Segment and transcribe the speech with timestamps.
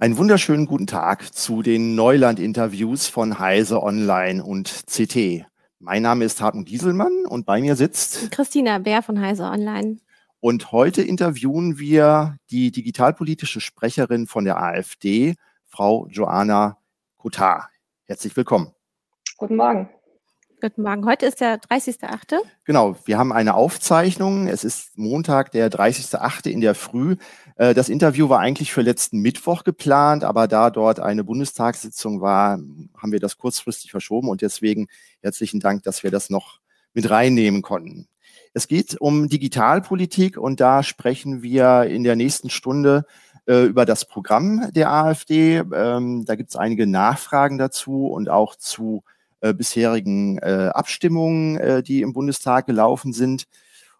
[0.00, 5.44] Einen wunderschönen guten Tag zu den Neuland-Interviews von Heise Online und CT.
[5.80, 9.98] Mein Name ist Hartmut Gieselmann und bei mir sitzt Christina Bär von Heise Online.
[10.38, 15.34] Und heute interviewen wir die digitalpolitische Sprecherin von der AfD,
[15.66, 16.78] Frau Joanna
[17.16, 17.68] Kutar.
[18.04, 18.72] Herzlich willkommen.
[19.36, 19.88] Guten Morgen.
[20.60, 21.06] Guten Morgen.
[21.06, 22.40] Heute ist der 30.8.
[22.64, 24.48] Genau, wir haben eine Aufzeichnung.
[24.48, 26.48] Es ist Montag, der 30.8.
[26.48, 27.14] in der Früh.
[27.54, 32.58] Äh, das Interview war eigentlich für letzten Mittwoch geplant, aber da dort eine Bundestagssitzung war,
[32.96, 34.88] haben wir das kurzfristig verschoben und deswegen
[35.22, 36.58] herzlichen Dank, dass wir das noch
[36.92, 38.08] mit reinnehmen konnten.
[38.52, 43.04] Es geht um Digitalpolitik und da sprechen wir in der nächsten Stunde
[43.46, 45.58] äh, über das Programm der AfD.
[45.58, 49.04] Ähm, da gibt es einige Nachfragen dazu und auch zu
[49.40, 53.44] äh, bisherigen äh, Abstimmungen, äh, die im Bundestag gelaufen sind.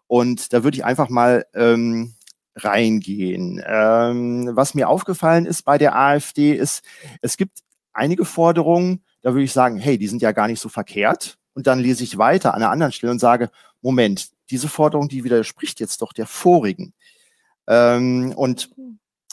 [0.07, 2.15] Und da würde ich einfach mal ähm,
[2.55, 3.61] reingehen.
[3.65, 6.83] Ähm, was mir aufgefallen ist bei der AfD ist,
[7.21, 7.59] es gibt
[7.93, 11.37] einige Forderungen, da würde ich sagen, hey, die sind ja gar nicht so verkehrt.
[11.53, 13.49] Und dann lese ich weiter an einer anderen Stelle und sage,
[13.81, 16.93] Moment, diese Forderung, die widerspricht jetzt doch der vorigen.
[17.67, 18.71] Ähm, und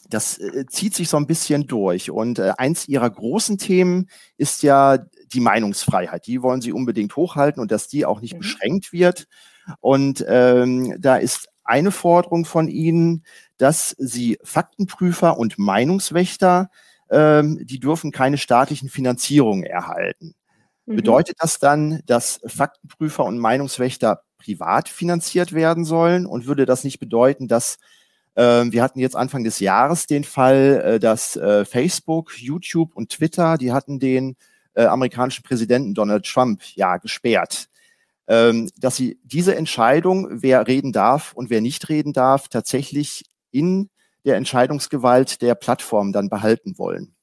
[0.09, 2.11] das äh, zieht sich so ein bisschen durch.
[2.11, 4.99] Und äh, eins ihrer großen Themen ist ja
[5.33, 6.27] die Meinungsfreiheit.
[6.27, 8.39] Die wollen sie unbedingt hochhalten und dass die auch nicht mhm.
[8.39, 9.27] beschränkt wird.
[9.81, 13.25] Und ähm, da ist eine Forderung von ihnen,
[13.59, 16.71] dass sie Faktenprüfer und Meinungswächter,
[17.11, 20.35] ähm, die dürfen keine staatlichen Finanzierungen erhalten.
[20.87, 20.97] Mhm.
[20.97, 26.27] Bedeutet das dann, dass Faktenprüfer und Meinungswächter privat finanziert werden sollen?
[26.27, 27.79] Und würde das nicht bedeuten, dass
[28.37, 33.09] ähm, wir hatten jetzt Anfang des Jahres den Fall, äh, dass äh, Facebook, YouTube und
[33.11, 34.37] Twitter, die hatten den
[34.77, 37.69] äh, amerikanischen Präsidenten Donald Trump ja gesperrt.
[38.29, 43.89] Ähm, dass sie diese Entscheidung, wer reden darf und wer nicht reden darf, tatsächlich in
[44.25, 47.16] der Entscheidungsgewalt der Plattform dann behalten wollen.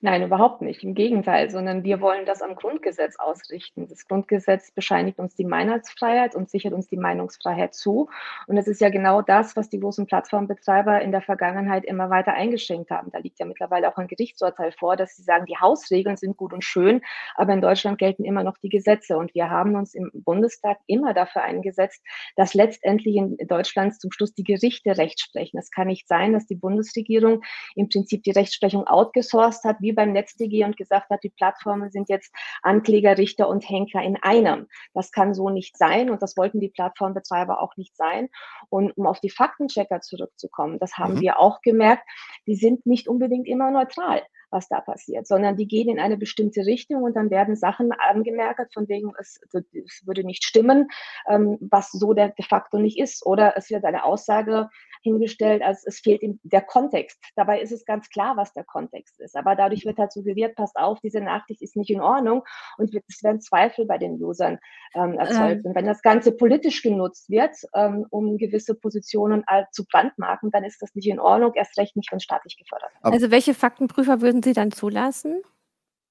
[0.00, 0.84] Nein, überhaupt nicht.
[0.84, 3.88] Im Gegenteil, sondern wir wollen das am Grundgesetz ausrichten.
[3.88, 8.08] Das Grundgesetz bescheinigt uns die Meinungsfreiheit und sichert uns die Meinungsfreiheit zu.
[8.46, 12.32] Und es ist ja genau das, was die großen Plattformbetreiber in der Vergangenheit immer weiter
[12.34, 13.10] eingeschränkt haben.
[13.10, 16.52] Da liegt ja mittlerweile auch ein Gerichtsurteil vor, dass sie sagen, die Hausregeln sind gut
[16.52, 17.00] und schön,
[17.34, 19.18] aber in Deutschland gelten immer noch die Gesetze.
[19.18, 22.04] Und wir haben uns im Bundestag immer dafür eingesetzt,
[22.36, 25.58] dass letztendlich in Deutschland zum Schluss die Gerichte Recht sprechen.
[25.58, 27.42] Es kann nicht sein, dass die Bundesregierung
[27.74, 32.10] im Prinzip die Rechtsprechung outgesourced hat, wie beim NetzDG und gesagt hat, die Plattformen sind
[32.10, 34.68] jetzt Ankläger, Richter und Henker in einem.
[34.92, 38.28] Das kann so nicht sein und das wollten die Plattformbetreiber auch nicht sein.
[38.68, 41.20] Und um auf die Faktenchecker zurückzukommen, das haben mhm.
[41.20, 42.06] wir auch gemerkt,
[42.46, 46.66] die sind nicht unbedingt immer neutral was da passiert, sondern die gehen in eine bestimmte
[46.66, 50.88] Richtung und dann werden Sachen angemerkt, von wegen es, es würde nicht stimmen,
[51.28, 53.24] ähm, was so de facto nicht ist.
[53.24, 54.68] Oder es wird eine Aussage
[55.02, 57.18] hingestellt, als es fehlt ihm der Kontext.
[57.36, 59.36] Dabei ist es ganz klar, was der Kontext ist.
[59.36, 62.42] Aber dadurch wird halt suggeriert, passt auf, diese Nachricht ist nicht in Ordnung
[62.78, 64.58] und es werden Zweifel bei den Usern
[64.94, 65.60] ähm, erzeugt.
[65.60, 65.66] Ähm.
[65.66, 70.82] Und wenn das Ganze politisch genutzt wird, ähm, um gewisse Positionen zu brandmarken, dann ist
[70.82, 73.14] das nicht in Ordnung, erst recht nicht, wenn staatlich gefördert wird.
[73.14, 75.42] Also welche Faktenprüfer würden Sie dann zulassen?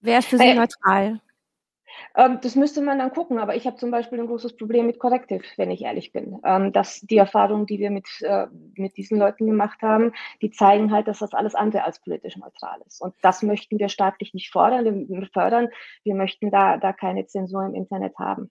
[0.02, 1.20] Wer ist für Sie äh, neutral?
[2.16, 5.00] Ähm, das müsste man dann gucken, aber ich habe zum Beispiel ein großes Problem mit
[5.00, 6.40] Corrective, wenn ich ehrlich bin.
[6.44, 10.12] Ähm, dass die Erfahrungen, die wir mit, äh, mit diesen Leuten gemacht haben,
[10.42, 13.02] die zeigen halt, dass das alles andere als politisch neutral ist.
[13.02, 15.70] Und das möchten wir staatlich nicht fordern, wir fördern.
[16.04, 18.50] Wir möchten da, da keine Zensur im Internet haben.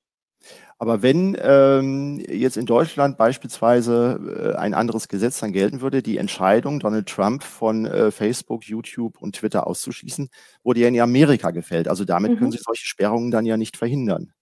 [0.79, 6.19] Aber wenn ähm, jetzt in Deutschland beispielsweise äh, ein anderes Gesetz dann gelten würde, die
[6.19, 10.29] Entscheidung, Donald Trump von äh, Facebook, YouTube und Twitter auszuschließen,
[10.63, 11.89] wurde ja in Amerika gefällt.
[11.89, 12.39] Also damit mhm.
[12.39, 14.33] können Sie solche Sperrungen dann ja nicht verhindern.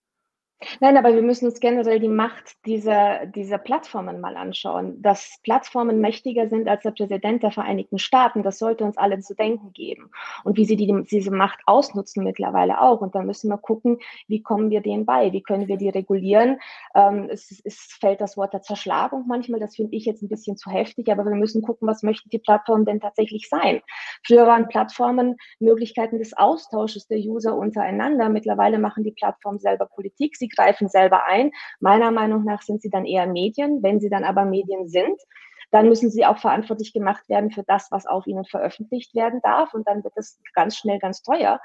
[0.81, 5.01] Nein, aber wir müssen uns generell die Macht dieser, dieser Plattformen mal anschauen.
[5.03, 9.35] Dass Plattformen mächtiger sind als der Präsident der Vereinigten Staaten, das sollte uns allen zu
[9.35, 10.11] denken geben.
[10.45, 13.01] Und wie sie die, diese Macht ausnutzen mittlerweile auch.
[13.01, 13.99] Und da müssen wir gucken,
[14.29, 15.33] wie kommen wir denen bei?
[15.33, 16.59] Wie können wir die regulieren?
[16.95, 20.57] Ähm, es, es fällt das Wort der Zerschlagung manchmal, das finde ich jetzt ein bisschen
[20.57, 23.81] zu heftig, aber wir müssen gucken, was möchten die Plattformen denn tatsächlich sein?
[24.25, 28.29] Früher waren Plattformen Möglichkeiten des Austausches der User untereinander.
[28.29, 30.37] Mittlerweile machen die Plattformen selber Politik.
[30.37, 31.51] Sie greifen selber ein.
[31.81, 33.83] Meiner Meinung nach sind sie dann eher Medien.
[33.83, 35.21] Wenn sie dann aber Medien sind,
[35.75, 39.75] dann müssen sie auch verantwortlich gemacht werden für das, was auf ihnen veröffentlicht werden darf.
[39.75, 41.61] Und dann wird es ganz schnell ganz teuer.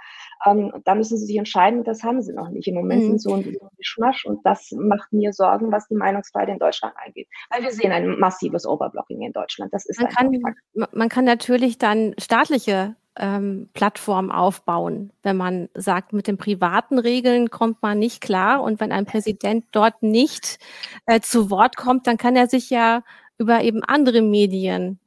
[0.47, 2.67] Ähm, da müssen sie sich entscheiden, das haben sie noch nicht.
[2.67, 3.07] Im Moment mhm.
[3.07, 7.27] sind so ein Mischmasch und das macht mir Sorgen, was die Meinungsfreiheit in Deutschland angeht.
[7.51, 9.71] Weil wir sehen ein massives Overblocking in Deutschland.
[9.73, 15.11] Das ist man, kann, man kann natürlich dann staatliche ähm, Plattform aufbauen.
[15.23, 19.65] Wenn man sagt, mit den privaten Regeln kommt man nicht klar und wenn ein Präsident
[19.71, 20.59] dort nicht
[21.05, 23.03] äh, zu Wort kommt, dann kann er sich ja
[23.37, 24.99] über eben andere Medien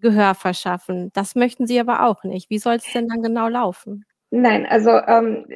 [0.00, 1.10] Gehör verschaffen.
[1.14, 2.50] Das möchten Sie aber auch nicht.
[2.50, 4.04] Wie soll es denn dann genau laufen?
[4.30, 5.46] Nein, also ähm,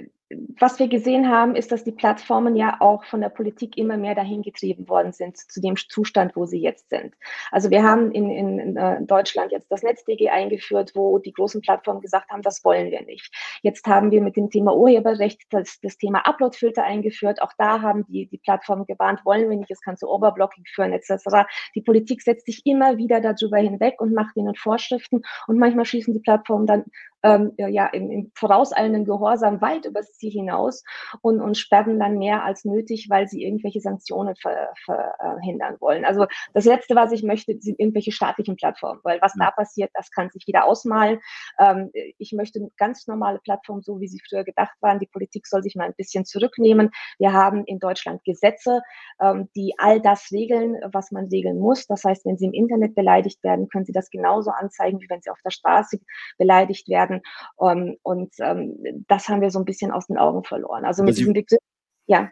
[0.61, 4.15] was wir gesehen haben, ist, dass die Plattformen ja auch von der Politik immer mehr
[4.15, 7.15] dahin getrieben worden sind zu dem Zustand, wo sie jetzt sind.
[7.51, 11.63] Also wir haben in, in, in äh, Deutschland jetzt das NetzDG eingeführt, wo die großen
[11.63, 13.35] Plattformen gesagt haben, das wollen wir nicht.
[13.63, 17.43] Jetzt haben wir mit dem Thema Urheberrecht das, das Thema Uploadfilter eingeführt.
[17.43, 20.93] Auch da haben die, die Plattformen gewarnt, wollen wir nicht, es kann zu Overblocking führen
[20.93, 21.49] etc.
[21.75, 26.15] Die Politik setzt sich immer wieder darüber hinweg und macht ihnen Vorschriften und manchmal schießen
[26.15, 26.85] die Plattformen dann
[27.23, 30.83] ähm, ja, im, im vorauseilenden Gehorsam weit übers Ziel hinaus
[31.23, 36.05] und, und sperren dann mehr als nötig, weil sie irgendwelche Sanktionen ver, verhindern wollen.
[36.05, 40.11] Also das Letzte, was ich möchte, sind irgendwelche staatlichen Plattformen, weil was da passiert, das
[40.11, 41.21] kann sich jeder ausmalen.
[41.59, 44.99] Ähm, ich möchte ganz normale Plattformen, so wie sie früher gedacht waren.
[44.99, 46.91] Die Politik soll sich mal ein bisschen zurücknehmen.
[47.19, 48.83] Wir haben in Deutschland Gesetze,
[49.21, 51.87] ähm, die all das regeln, was man regeln muss.
[51.87, 55.23] Das heißt, wenn Sie im Internet beleidigt werden, können Sie das genauso anzeigen, wie wenn
[55.23, 55.99] Sie auf der Straße
[56.39, 57.23] beleidigt werden werden.
[57.61, 60.85] Ähm, und ähm, das haben wir so ein bisschen aus den Augen verloren.
[60.85, 61.61] Also mit diesem Begriff,
[62.07, 62.31] ja.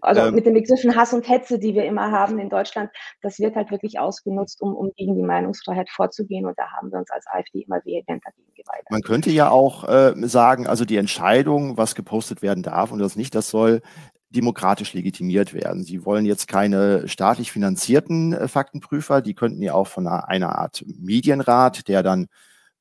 [0.00, 2.90] Also ähm, mit den Begriffen Hass und Hetze, die wir immer haben in Deutschland,
[3.20, 6.44] das wird halt wirklich ausgenutzt, um, um gegen die Meinungsfreiheit vorzugehen.
[6.44, 8.90] Und da haben wir uns als AfD immer vehement dagegen geweigert.
[8.90, 13.14] Man könnte ja auch äh, sagen, also die Entscheidung, was gepostet werden darf und was
[13.14, 13.80] nicht, das soll
[14.30, 15.84] demokratisch legitimiert werden.
[15.84, 20.58] Sie wollen jetzt keine staatlich finanzierten äh, Faktenprüfer, die könnten ja auch von einer, einer
[20.58, 22.26] Art Medienrat, der dann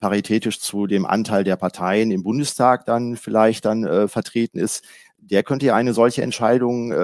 [0.01, 4.83] paritätisch zu dem Anteil der Parteien im Bundestag dann vielleicht dann äh, vertreten ist,
[5.17, 6.95] der könnte ja eine solche Entscheidung äh,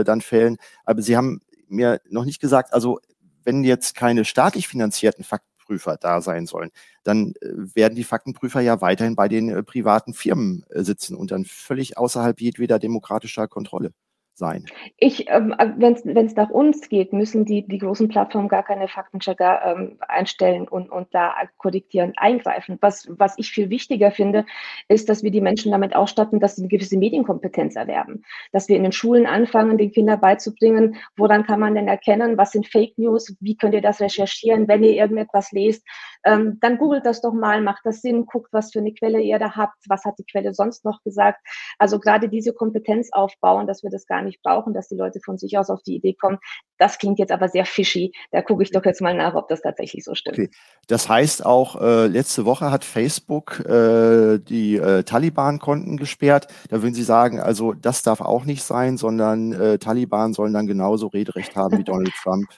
[0.00, 0.56] äh, dann fällen.
[0.84, 2.98] Aber Sie haben mir noch nicht gesagt, also
[3.44, 6.70] wenn jetzt keine staatlich finanzierten Faktenprüfer da sein sollen,
[7.04, 11.44] dann äh, werden die Faktenprüfer ja weiterhin bei den äh, privaten Firmen sitzen und dann
[11.44, 13.92] völlig außerhalb jedweder demokratischer Kontrolle
[14.38, 14.64] sein.
[14.96, 19.60] Ich, ähm, wenn es nach uns geht, müssen die, die großen Plattformen gar keine Faktenchecker
[19.64, 22.78] ähm, einstellen und, und da korrigieren, eingreifen.
[22.80, 24.46] Was, was ich viel wichtiger finde,
[24.88, 28.22] ist, dass wir die Menschen damit ausstatten, dass sie eine gewisse Medienkompetenz erwerben.
[28.52, 32.52] Dass wir in den Schulen anfangen, den Kindern beizubringen, woran kann man denn erkennen, was
[32.52, 35.84] sind Fake News, wie könnt ihr das recherchieren, wenn ihr irgendetwas lest,
[36.28, 39.38] ähm, dann googelt das doch mal, macht das Sinn, guckt, was für eine Quelle ihr
[39.38, 41.40] da habt, was hat die Quelle sonst noch gesagt.
[41.78, 45.38] Also gerade diese Kompetenz aufbauen, dass wir das gar nicht brauchen, dass die Leute von
[45.38, 46.38] sich aus auf die Idee kommen.
[46.76, 48.12] Das klingt jetzt aber sehr fishy.
[48.30, 50.38] Da gucke ich doch jetzt mal nach, ob das tatsächlich so stimmt.
[50.38, 50.50] Okay.
[50.86, 56.48] Das heißt auch, äh, letzte Woche hat Facebook äh, die äh, Taliban-Konten gesperrt.
[56.68, 60.66] Da würden Sie sagen, also das darf auch nicht sein, sondern äh, Taliban sollen dann
[60.66, 62.48] genauso Rederecht haben wie Donald Trump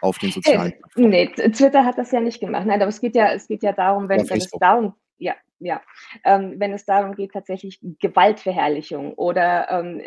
[0.00, 1.10] auf den sozialen Plattformen.
[1.10, 2.66] Nee, Twitter hat das ja nicht gemacht.
[2.66, 5.34] Nein, aber es geht ja, es geht ja darum, wenn, ja, wenn es darum ja,
[5.58, 5.80] ja.
[6.24, 10.00] Ähm, wenn es darum geht, tatsächlich Gewaltverherrlichung oder ähm,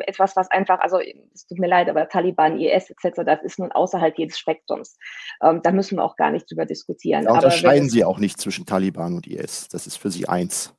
[0.00, 1.00] etwas, was einfach, also
[1.34, 4.96] es tut mir leid, aber Taliban, IS etc., das ist nun außerhalb jedes Spektrums.
[5.42, 7.24] Ähm, da müssen wir auch gar nicht drüber diskutieren.
[7.24, 9.68] Da unterscheiden Sie auch nicht zwischen Taliban und IS.
[9.68, 10.74] Das ist für Sie eins.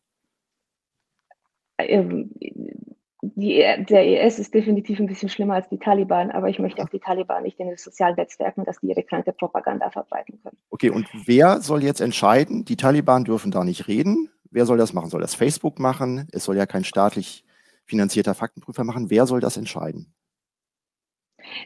[3.25, 6.89] Die, der IS ist definitiv ein bisschen schlimmer als die Taliban, aber ich möchte auch
[6.89, 10.57] die Taliban nicht in den sozialen Netzwerken, dass die ihre kranke Propaganda verbreiten können.
[10.71, 12.65] Okay, und wer soll jetzt entscheiden?
[12.65, 14.29] Die Taliban dürfen da nicht reden.
[14.51, 15.09] Wer soll das machen?
[15.09, 16.27] Soll das Facebook machen?
[16.33, 17.45] Es soll ja kein staatlich
[17.85, 19.09] finanzierter Faktenprüfer machen.
[19.09, 20.13] Wer soll das entscheiden?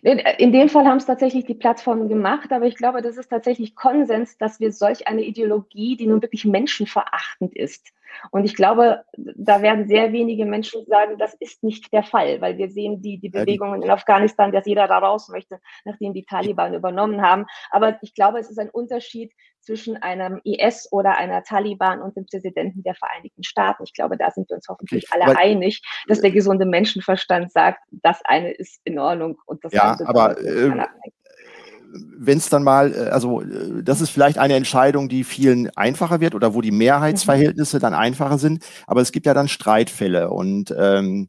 [0.01, 3.75] In dem Fall haben es tatsächlich die Plattformen gemacht, aber ich glaube, das ist tatsächlich
[3.75, 7.93] Konsens, dass wir solch eine Ideologie, die nun wirklich menschenverachtend ist,
[8.31, 12.57] und ich glaube, da werden sehr wenige Menschen sagen, das ist nicht der Fall, weil
[12.57, 16.73] wir sehen die, die Bewegungen in Afghanistan, dass jeder da raus möchte, nachdem die Taliban
[16.73, 17.45] übernommen haben.
[17.69, 19.31] Aber ich glaube, es ist ein Unterschied
[19.67, 23.83] zwischen einem IS oder einer Taliban und dem Präsidenten der Vereinigten Staaten.
[23.83, 27.79] Ich glaube, da sind wir uns hoffentlich okay, alle einig, dass der gesunde Menschenverstand sagt,
[27.91, 30.71] das eine ist in Ordnung und das ja, andere aber, äh,
[32.17, 36.21] wenn es dann mal, äh, also äh, das ist vielleicht eine Entscheidung, die vielen einfacher
[36.21, 40.73] wird oder wo die Mehrheitsverhältnisse dann einfacher sind, aber es gibt ja dann Streitfälle und
[40.77, 41.27] ähm,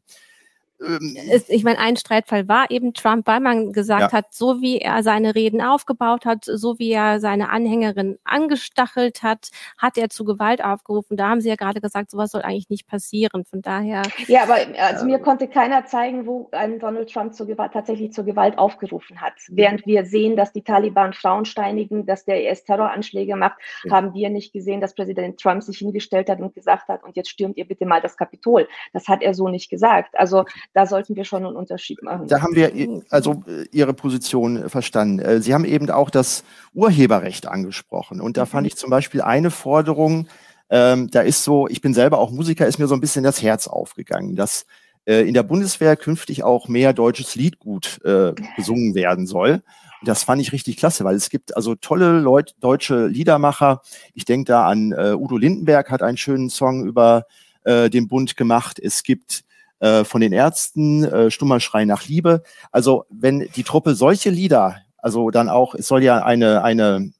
[0.85, 1.17] ähm,
[1.47, 4.11] ich meine, ein Streitfall war eben Trump, weil man gesagt ja.
[4.11, 9.49] hat, so wie er seine Reden aufgebaut hat, so wie er seine Anhängerin angestachelt hat,
[9.77, 11.17] hat er zu Gewalt aufgerufen.
[11.17, 13.45] Da haben Sie ja gerade gesagt, sowas soll eigentlich nicht passieren.
[13.45, 14.03] Von daher.
[14.27, 18.25] Ja, aber also mir konnte keiner zeigen, wo ein Donald Trump zur Gewalt, tatsächlich zur
[18.25, 19.33] Gewalt aufgerufen hat.
[19.49, 23.91] Während wir sehen, dass die Taliban Frauen steinigen, dass der IS Terroranschläge macht, ja.
[23.91, 27.29] haben wir nicht gesehen, dass Präsident Trump sich hingestellt hat und gesagt hat, und jetzt
[27.29, 28.67] stürmt ihr bitte mal das Kapitol.
[28.93, 30.17] Das hat er so nicht gesagt.
[30.17, 32.27] Also da sollten wir schon einen Unterschied machen.
[32.27, 32.71] Da haben wir
[33.09, 35.19] also äh, Ihre Position verstanden.
[35.19, 38.21] Äh, Sie haben eben auch das Urheberrecht angesprochen.
[38.21, 38.67] Und da fand mhm.
[38.67, 40.27] ich zum Beispiel eine Forderung,
[40.69, 43.41] ähm, da ist so, ich bin selber auch Musiker, ist mir so ein bisschen das
[43.41, 44.67] Herz aufgegangen, dass
[45.05, 49.63] äh, in der Bundeswehr künftig auch mehr deutsches Liedgut äh, gesungen werden soll.
[50.03, 53.81] Das fand ich richtig klasse, weil es gibt also tolle Leute, deutsche Liedermacher.
[54.13, 57.25] Ich denke da an äh, Udo Lindenberg hat einen schönen Song über
[57.63, 58.79] äh, den Bund gemacht.
[58.79, 59.43] Es gibt
[59.79, 62.43] äh, von den Ärzten äh, Stummer Schrei nach Liebe.
[62.71, 67.13] Also wenn die Truppe solche Lieder, also dann auch, es soll ja eine, eine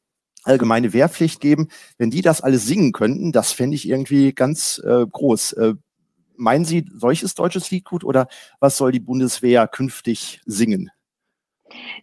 [0.43, 5.05] allgemeine Wehrpflicht geben, wenn die das alles singen könnten, das fände ich irgendwie ganz äh,
[5.05, 5.53] groß.
[5.53, 5.73] Äh,
[6.35, 8.27] meinen Sie solches deutsches Lied gut oder
[8.59, 10.89] was soll die Bundeswehr künftig singen?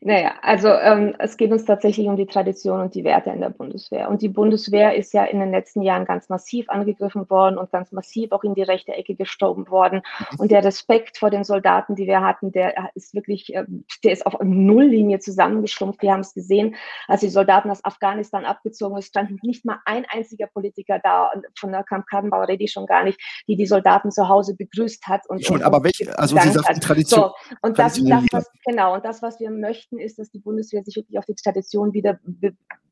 [0.01, 3.51] Naja, also ähm, es geht uns tatsächlich um die Tradition und die Werte in der
[3.51, 4.09] Bundeswehr.
[4.09, 7.93] Und die Bundeswehr ist ja in den letzten Jahren ganz massiv angegriffen worden und ganz
[7.93, 10.03] massiv auch in die rechte Ecke gestorben worden.
[10.39, 13.65] Und der Respekt vor den Soldaten, die wir hatten, der ist wirklich, äh,
[14.05, 16.03] der ist auf Nulllinie zusammengeschrumpft.
[16.03, 16.77] Wir haben es gesehen,
[17.09, 21.73] als die Soldaten aus Afghanistan abgezogen sind, stand nicht mal ein einziger Politiker da, von
[21.73, 25.29] der Kamp Kadenbauer rede ich schon gar nicht, die die Soldaten zu Hause begrüßt hat.
[25.29, 27.21] Und, schon, und, aber welche, also Sie sagten Tradition.
[27.21, 30.85] So, und das, das was, genau, und das, was wir möchten, ist, dass die Bundeswehr
[30.85, 32.21] sich wirklich auf die Tradition wieder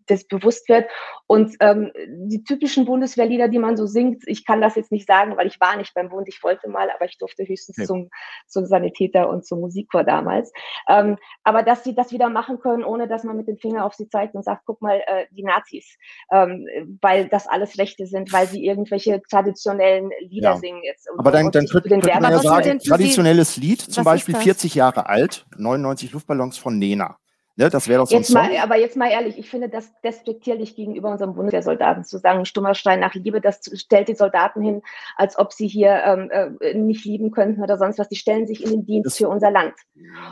[0.06, 0.86] das bewusst wird.
[1.26, 5.36] Und ähm, die typischen Bundeswehrlieder, die man so singt, ich kann das jetzt nicht sagen,
[5.36, 7.84] weil ich war nicht beim Bund, ich wollte mal, aber ich durfte höchstens ja.
[7.84, 8.10] zum,
[8.46, 10.52] zum Sanitäter und zum Musikchor damals.
[10.88, 13.94] Ähm, aber dass sie das wieder machen können, ohne dass man mit dem Finger auf
[13.94, 15.96] sie zeigt und sagt, guck mal, äh, die Nazis,
[16.30, 20.56] ähm, weil das alles Rechte sind, weil sie irgendwelche traditionellen Lieder ja.
[20.56, 21.08] singen jetzt.
[21.16, 25.46] aber dann, dann könnte, könnte man ja sagen, traditionelles Lied, zum Beispiel 40 Jahre alt,
[25.56, 27.18] 99 Luftballons von Nena.
[27.56, 30.74] Ne, das wäre doch so jetzt mal, Aber jetzt mal ehrlich, ich finde das despektierlich
[30.74, 34.82] gegenüber unseren Bundeswehrsoldaten zu sagen, Stummerstein nach Liebe, das stellt die Soldaten hin,
[35.16, 38.08] als ob sie hier ähm, äh, nicht lieben könnten oder sonst was.
[38.08, 39.74] Die stellen sich in den Dienst das für unser Land.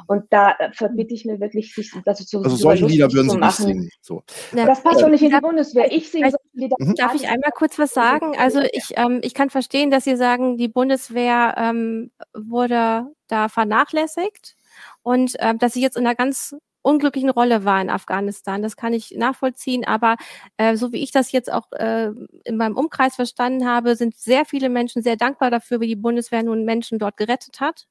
[0.08, 3.38] Und da äh, verbitte ich mir wirklich, sich das zu Also solche Lieder würden sie
[3.38, 3.88] nicht singen.
[4.00, 4.24] So.
[4.52, 5.92] Das passt doch nicht in die Bundeswehr.
[5.92, 6.76] Ich singe solche Lieder.
[6.80, 6.96] Mhm.
[6.96, 8.36] Darf ich einmal kurz was sagen?
[8.36, 14.56] Also ich, ähm, ich kann verstehen, dass Sie sagen, die Bundeswehr ähm, wurde da vernachlässigt
[15.02, 18.62] und ähm, dass sie jetzt in einer ganz unglücklichen Rolle war in Afghanistan.
[18.62, 19.84] Das kann ich nachvollziehen.
[19.84, 20.16] Aber
[20.56, 22.10] äh, so wie ich das jetzt auch äh,
[22.44, 26.42] in meinem Umkreis verstanden habe, sind sehr viele Menschen sehr dankbar dafür, wie die Bundeswehr
[26.42, 27.86] nun Menschen dort gerettet hat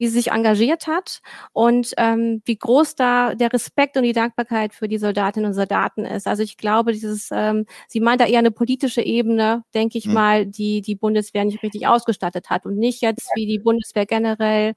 [0.00, 1.20] wie sie sich engagiert hat
[1.52, 6.06] und ähm, wie groß da der Respekt und die Dankbarkeit für die Soldatinnen und Soldaten
[6.06, 6.26] ist.
[6.26, 10.14] Also ich glaube, dieses, ähm, sie meint da eher eine politische Ebene, denke ich mhm.
[10.14, 14.72] mal, die die Bundeswehr nicht richtig ausgestattet hat und nicht jetzt wie die Bundeswehr generell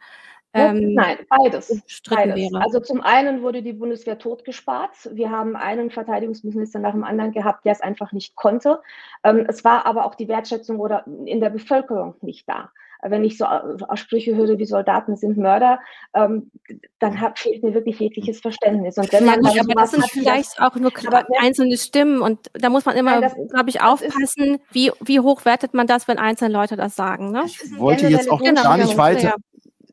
[0.53, 1.81] ähm, Nein, beides.
[2.07, 2.53] beides.
[2.53, 5.09] Also zum einen wurde die Bundeswehr totgespart.
[5.11, 8.79] Wir haben einen Verteidigungsminister nach dem anderen gehabt, der es einfach nicht konnte.
[9.23, 12.69] Ähm, es war aber auch die Wertschätzung oder in der Bevölkerung nicht da.
[13.05, 15.79] Wenn ich so Aussprüche höre wie Soldaten sind Mörder,
[16.13, 16.51] ähm,
[16.99, 18.97] dann hat, fehlt mir wirklich jegliches Verständnis.
[18.97, 22.69] Und wenn man ja, aber das sind vielleicht auch nur aber, einzelne Stimmen und da
[22.69, 26.77] muss man immer, glaube ich, aufpassen, wie, wie hoch wertet man das, wenn einzelne Leute
[26.77, 27.31] das sagen.
[27.31, 27.43] Ne?
[27.45, 29.21] Ich wollte jetzt auch genau, gar nicht weiter.
[29.21, 29.35] Ja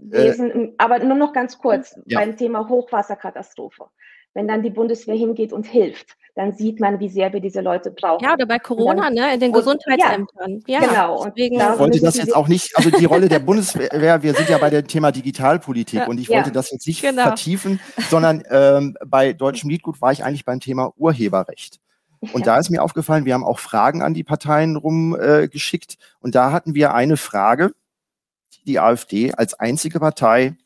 [0.00, 2.20] Wesen, äh, aber nur noch ganz kurz ja.
[2.20, 3.86] beim Thema Hochwasserkatastrophe.
[4.32, 7.90] Wenn dann die Bundeswehr hingeht und hilft, dann sieht man, wie sehr wir diese Leute
[7.90, 8.24] brauchen.
[8.24, 10.62] Ja, oder bei Corona, dann, ne, in den Gesundheitsämtern.
[10.66, 11.22] Ja, ja genau.
[11.22, 14.48] Und deswegen, ich wollte das jetzt auch nicht, also die Rolle der Bundeswehr, wir sind
[14.48, 17.22] ja bei dem Thema Digitalpolitik ja, und ich wollte das jetzt nicht genau.
[17.24, 21.80] vertiefen, sondern ähm, bei Deutschem Liedgut war ich eigentlich beim Thema Urheberrecht.
[22.32, 26.34] Und da ist mir aufgefallen, wir haben auch Fragen an die Parteien rumgeschickt äh, und
[26.34, 27.72] da hatten wir eine Frage,
[28.66, 30.56] die AfD als einzige Partei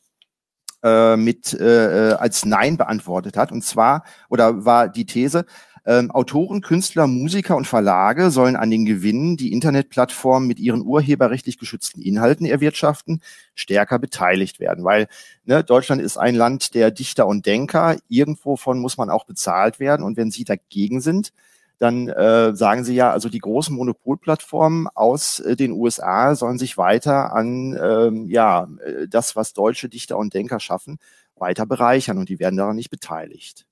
[0.83, 3.53] äh, mit äh, äh, als Nein beantwortet hat.
[3.53, 5.47] Und zwar, oder war die These,
[5.87, 11.59] ähm, Autoren, Künstler, Musiker und Verlage sollen an den Gewinnen, die Internetplattformen mit ihren urheberrechtlich
[11.59, 13.21] geschützten Inhalten erwirtschaften,
[13.55, 14.85] stärker beteiligt werden.
[14.85, 15.09] Weil
[15.45, 17.97] ne, Deutschland ist ein Land der Dichter und Denker.
[18.09, 20.03] Irgendwovon muss man auch bezahlt werden.
[20.03, 21.33] Und wenn sie dagegen sind,
[21.79, 26.79] dann äh, sagen sie ja, also die großen Monopolplattformen aus äh, den USA sollen sich
[26.79, 30.99] weiter an ähm, ja äh, das, was deutsche Dichter und Denker schaffen,
[31.37, 33.67] weiter bereichern und die werden daran nicht beteiligt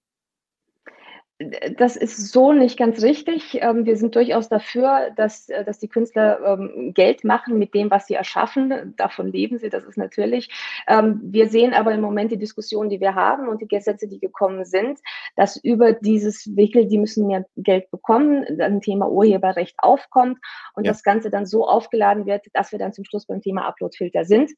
[1.77, 3.59] das ist so nicht ganz richtig.
[3.61, 7.91] Ähm, wir sind durchaus dafür, dass, äh, dass die Künstler ähm, Geld machen mit dem,
[7.91, 8.95] was sie erschaffen.
[8.97, 10.51] Davon leben sie, das ist natürlich.
[10.89, 14.21] Ähm, wir sehen aber im Moment die Diskussion, die wir haben und die Gesetze, die
[14.21, 15.01] gekommen sind,
[15.37, 20.39] dass über dieses Wickel, die müssen mehr Geld bekommen, ein Thema Urheberrecht aufkommt
[20.75, 20.93] und ja.
[20.93, 24.51] das Ganze dann so aufgeladen wird, dass wir dann zum Schluss beim Thema Uploadfilter sind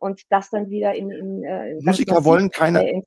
[0.00, 3.02] und das dann wieder in, in, äh, in Musiker wollen keine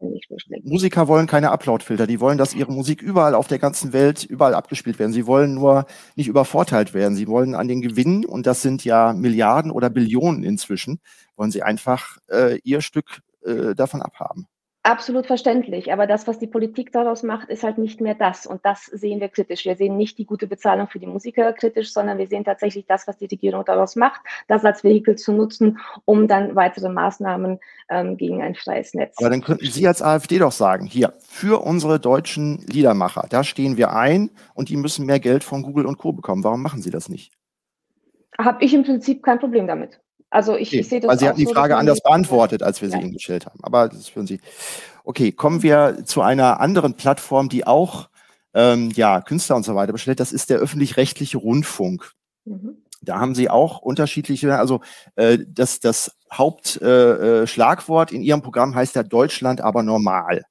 [0.64, 4.24] Musiker wollen keine Uploadfilter, die wollen, dass ihre Musik Musik überall auf der ganzen Welt,
[4.24, 5.12] überall abgespielt werden.
[5.12, 7.16] Sie wollen nur nicht übervorteilt werden.
[7.16, 11.00] Sie wollen an den Gewinn, und das sind ja Milliarden oder Billionen inzwischen,
[11.36, 14.46] wollen sie einfach äh, ihr Stück äh, davon abhaben.
[14.86, 18.46] Absolut verständlich, aber das, was die Politik daraus macht, ist halt nicht mehr das.
[18.46, 19.66] Und das sehen wir kritisch.
[19.66, 23.08] Wir sehen nicht die gute Bezahlung für die Musiker kritisch, sondern wir sehen tatsächlich das,
[23.08, 27.58] was die Regierung daraus macht, das als Vehikel zu nutzen, um dann weitere Maßnahmen
[27.90, 29.16] ähm, gegen ein freies Netz.
[29.18, 33.78] Aber dann könnten Sie als AfD doch sagen, hier, für unsere deutschen Liedermacher, da stehen
[33.78, 36.14] wir ein und die müssen mehr Geld von Google und Co.
[36.14, 36.44] bekommen.
[36.44, 37.34] Warum machen Sie das nicht?
[38.38, 40.00] Habe ich im Prinzip kein Problem damit.
[40.30, 41.10] Also ich, okay, ich sehe das.
[41.10, 43.60] Weil Sie hatten die Frage anders beantwortet, als wir sie Ihnen gestellt haben.
[43.62, 44.40] Aber das führen Sie.
[45.04, 48.10] Okay, kommen wir zu einer anderen Plattform, die auch
[48.54, 50.20] ähm, ja, Künstler und so weiter bestellt.
[50.20, 52.14] Das ist der öffentlich-rechtliche Rundfunk.
[52.46, 52.78] Mhm.
[53.02, 54.82] Da haben Sie auch unterschiedliche, also
[55.16, 60.44] äh, das, das Hauptschlagwort äh, äh in Ihrem Programm heißt ja Deutschland aber normal.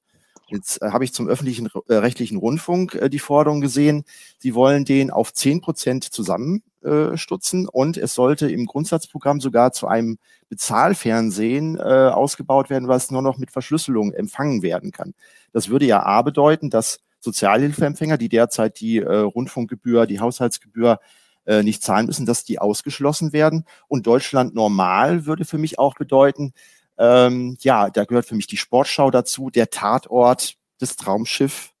[0.47, 4.03] Jetzt äh, habe ich zum öffentlichen äh, rechtlichen Rundfunk äh, die Forderung gesehen,
[4.37, 10.17] Sie wollen den auf zehn Prozent zusammenstutzen und es sollte im Grundsatzprogramm sogar zu einem
[10.49, 15.15] Bezahlfernsehen äh, ausgebaut werden, was nur noch mit Verschlüsselung empfangen werden kann.
[15.51, 20.99] Das würde ja A bedeuten, dass Sozialhilfeempfänger, die derzeit die äh, Rundfunkgebühr, die Haushaltsgebühr
[21.45, 23.65] äh, nicht zahlen müssen, dass die ausgeschlossen werden.
[23.87, 26.53] Und Deutschland normal würde für mich auch bedeuten,
[26.97, 31.73] ähm, ja, da gehört für mich die Sportschau dazu, der Tatort, das Traumschiff,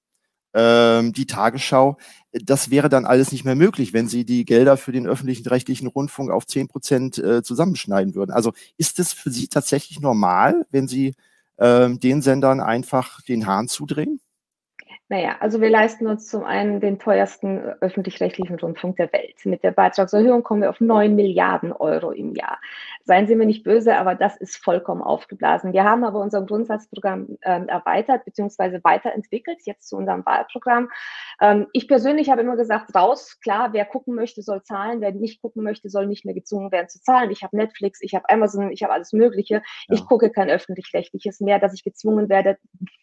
[0.53, 1.97] ähm, die Tagesschau.
[2.31, 5.87] Das wäre dann alles nicht mehr möglich, wenn Sie die Gelder für den öffentlichen rechtlichen
[5.87, 8.31] Rundfunk auf zehn Prozent äh, zusammenschneiden würden.
[8.31, 11.13] Also ist es für Sie tatsächlich normal, wenn Sie
[11.57, 14.19] ähm, den Sendern einfach den Hahn zudrehen?
[15.07, 19.35] Naja, also wir leisten uns zum einen den teuersten öffentlich-rechtlichen Rundfunk der Welt.
[19.45, 22.59] Mit der Beitragserhöhung kommen wir auf 9 Milliarden Euro im Jahr.
[23.03, 25.73] Seien Sie mir nicht böse, aber das ist vollkommen aufgeblasen.
[25.73, 28.79] Wir haben aber unser Grundsatzprogramm äh, erweitert bzw.
[28.81, 30.89] weiterentwickelt, jetzt zu unserem Wahlprogramm.
[31.41, 35.41] Ähm, ich persönlich habe immer gesagt, raus, klar, wer gucken möchte, soll zahlen, wer nicht
[35.41, 37.31] gucken möchte, soll nicht mehr gezwungen werden zu zahlen.
[37.31, 39.55] Ich habe Netflix, ich habe Amazon, ich habe alles Mögliche.
[39.55, 39.95] Ja.
[39.95, 42.57] Ich gucke kein öffentlich-rechtliches mehr, dass ich gezwungen werde,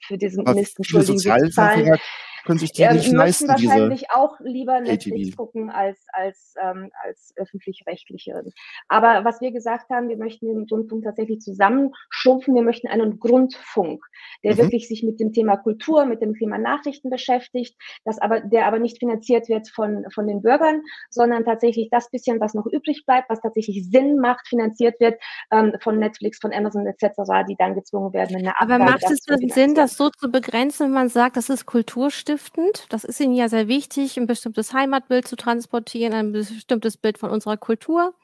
[0.06, 1.16] für diesen Mist, zu
[1.50, 1.98] zahlen
[2.44, 3.48] können sich die ja, nicht leisten.
[3.48, 5.36] wahrscheinlich auch lieber Netflix ATV.
[5.36, 8.42] gucken als, als, ähm, als öffentlich-rechtliche.
[8.88, 12.54] Aber was wir gesagt haben, wir möchten den Rundfunk tatsächlich zusammenschrumpfen.
[12.54, 14.04] Wir möchten einen Grundfunk,
[14.42, 14.58] der mhm.
[14.58, 18.78] wirklich sich mit dem Thema Kultur, mit dem Thema Nachrichten beschäftigt, das aber, der aber
[18.78, 23.30] nicht finanziert wird von, von den Bürgern, sondern tatsächlich das bisschen, was noch übrig bleibt,
[23.30, 25.20] was tatsächlich Sinn macht, finanziert wird
[25.52, 28.38] ähm, von Netflix, von Amazon etc., die dann gezwungen werden.
[28.38, 32.31] In aber macht es Sinn, das so zu begrenzen, wenn man sagt, das ist Kulturstil?
[32.32, 32.86] Sinnstiftend.
[32.90, 37.30] Das ist Ihnen ja sehr wichtig, ein bestimmtes Heimatbild zu transportieren, ein bestimmtes Bild von
[37.30, 38.14] unserer Kultur.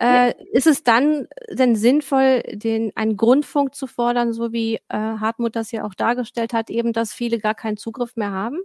[0.00, 5.56] Äh, ist es dann denn sinnvoll, den, einen Grundfunk zu fordern, so wie äh, Hartmut
[5.56, 8.58] das ja auch dargestellt hat, eben, dass viele gar keinen Zugriff mehr haben?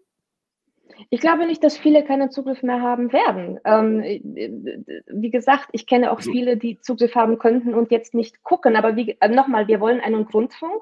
[1.12, 3.60] Ich glaube nicht, dass viele keinen Zugriff mehr haben werden.
[3.64, 8.76] Ähm, wie gesagt, ich kenne auch viele, die Zugriff haben könnten und jetzt nicht gucken.
[8.76, 10.82] Aber wie, äh, nochmal, wir wollen einen Grundfunk,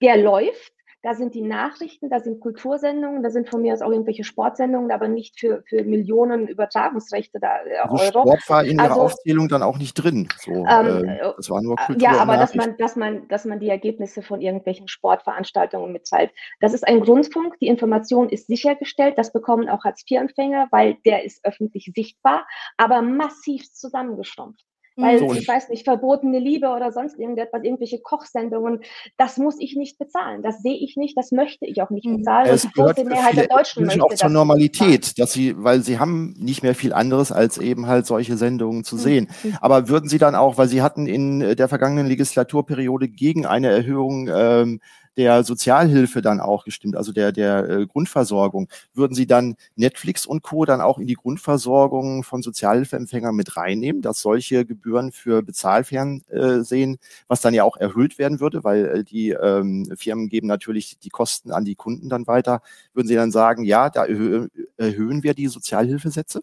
[0.00, 3.90] der läuft, da sind die Nachrichten, da sind Kultursendungen, da sind von mir aus auch
[3.90, 8.20] irgendwelche Sportsendungen, aber nicht für, für Millionen Übertragungsrechte da äh, also Euro.
[8.20, 10.28] Sport war in also, Ihrer Aufzählung dann auch nicht drin.
[10.38, 12.02] So, ähm, äh, das war nur Kultur.
[12.02, 16.30] Ja, aber dass man, dass man, dass man die Ergebnisse von irgendwelchen Sportveranstaltungen mitteilt.
[16.60, 17.58] Das ist ein Grundfunk.
[17.58, 19.18] Die Information ist sichergestellt.
[19.18, 24.64] Das bekommen auch Hartz-IV-Empfänger, weil der ist öffentlich sichtbar, aber massiv zusammengeschrumpft.
[24.96, 28.80] Weil, so ich weiß nicht, verbotene Liebe oder sonst irgendetwas, irgendwelche Kochsendungen,
[29.16, 30.42] das muss ich nicht bezahlen.
[30.42, 32.18] Das sehe ich nicht, das möchte ich auch nicht hm.
[32.18, 32.48] bezahlen.
[32.48, 35.98] Es und die große Mehrheit der Deutschen möchte auch zur Normalität, dass sie, weil sie
[35.98, 39.02] haben nicht mehr viel anderes, als eben halt solche Sendungen zu hm.
[39.02, 39.28] sehen.
[39.42, 39.56] Mhm.
[39.60, 44.28] Aber würden Sie dann auch, weil Sie hatten in der vergangenen Legislaturperiode gegen eine Erhöhung
[44.32, 44.80] ähm,
[45.16, 48.68] der Sozialhilfe dann auch gestimmt, also der, der äh, Grundversorgung.
[48.94, 50.64] Würden Sie dann Netflix und Co.
[50.64, 56.98] dann auch in die Grundversorgung von Sozialhilfeempfängern mit reinnehmen, dass solche Gebühren für Bezahlfernsehen,
[57.28, 61.10] was dann ja auch erhöht werden würde, weil äh, die ähm, Firmen geben natürlich die
[61.10, 62.62] Kosten an die Kunden dann weiter.
[62.94, 66.42] Würden Sie dann sagen, ja, da erhö erhöhen wir die Sozialhilfesätze?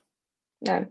[0.62, 0.90] Nein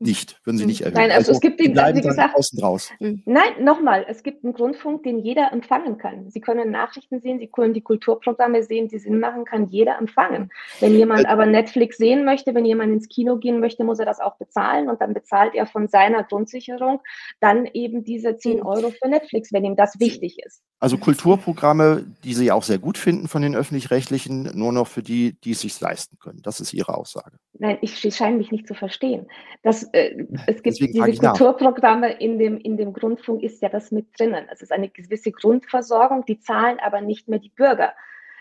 [0.00, 0.94] nicht, würden Sie nicht erhöhen.
[0.94, 2.90] Nein, also, also es gibt den, wie gesagt, außen raus.
[2.98, 3.22] Hm.
[3.26, 6.30] Nein, nochmal, es gibt einen Grundfunk, den jeder empfangen kann.
[6.30, 10.50] Sie können Nachrichten sehen, Sie können die Kulturprogramme sehen, die Sinn machen, kann jeder empfangen.
[10.80, 14.06] Wenn jemand äh, aber Netflix sehen möchte, wenn jemand ins Kino gehen möchte, muss er
[14.06, 17.00] das auch bezahlen und dann bezahlt er von seiner Grundsicherung
[17.40, 18.66] dann eben diese 10 hm.
[18.66, 20.62] Euro für Netflix, wenn ihm das wichtig ist.
[20.78, 25.38] Also Kulturprogramme, die Sie auch sehr gut finden von den öffentlich-rechtlichen, nur noch für die,
[25.44, 26.40] die es sich leisten können.
[26.42, 27.36] Das ist Ihre Aussage.
[27.58, 29.26] Nein, ich scheine mich nicht zu verstehen.
[29.62, 33.90] Das, äh, es gibt Deswegen diese Kulturprogramme in dem, in dem Grundfunk ist ja das
[33.90, 34.46] mit drinnen.
[34.50, 37.92] Es ist eine gewisse Grundversorgung, die zahlen aber nicht mehr die Bürger.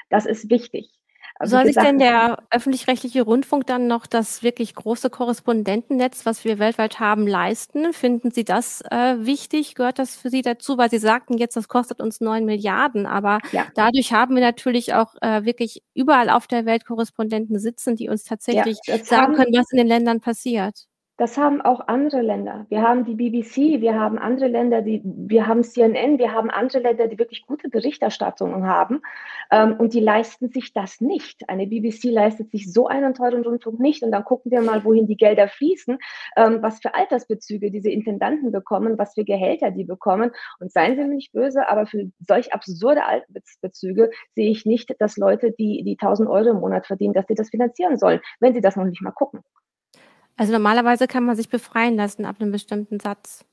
[0.09, 0.99] Das ist wichtig.
[1.41, 6.59] Also Soll sich denn der öffentlich-rechtliche Rundfunk dann noch das wirklich große Korrespondentennetz, was wir
[6.59, 7.93] weltweit haben, leisten?
[7.93, 9.75] Finden Sie das äh, wichtig?
[9.75, 10.77] Gehört das für Sie dazu?
[10.77, 13.65] Weil Sie sagten jetzt, das kostet uns neun Milliarden, aber ja.
[13.73, 18.25] dadurch haben wir natürlich auch äh, wirklich überall auf der Welt Korrespondenten sitzen, die uns
[18.25, 20.88] tatsächlich ja, sagen können, was in den Ländern passiert.
[21.19, 22.65] Das haben auch andere Länder.
[22.69, 26.81] Wir haben die BBC, wir haben andere Länder, die, wir haben CNN, wir haben andere
[26.81, 29.01] Länder, die wirklich gute Berichterstattungen haben.
[29.51, 31.49] Ähm, und die leisten sich das nicht.
[31.49, 34.01] Eine BBC leistet sich so einen teuren Rundfunk nicht.
[34.01, 35.97] Und dann gucken wir mal, wohin die Gelder fließen,
[36.37, 40.31] ähm, was für Altersbezüge diese Intendanten bekommen, was für Gehälter die bekommen.
[40.61, 45.17] Und seien Sie mir nicht böse, aber für solch absurde Altersbezüge sehe ich nicht, dass
[45.17, 48.61] Leute, die, die 1000 Euro im Monat verdienen, dass sie das finanzieren sollen, wenn sie
[48.61, 49.41] das noch nicht mal gucken.
[50.39, 53.43] Also normalerweise kann man sich befreien lassen ab einem bestimmten Satz.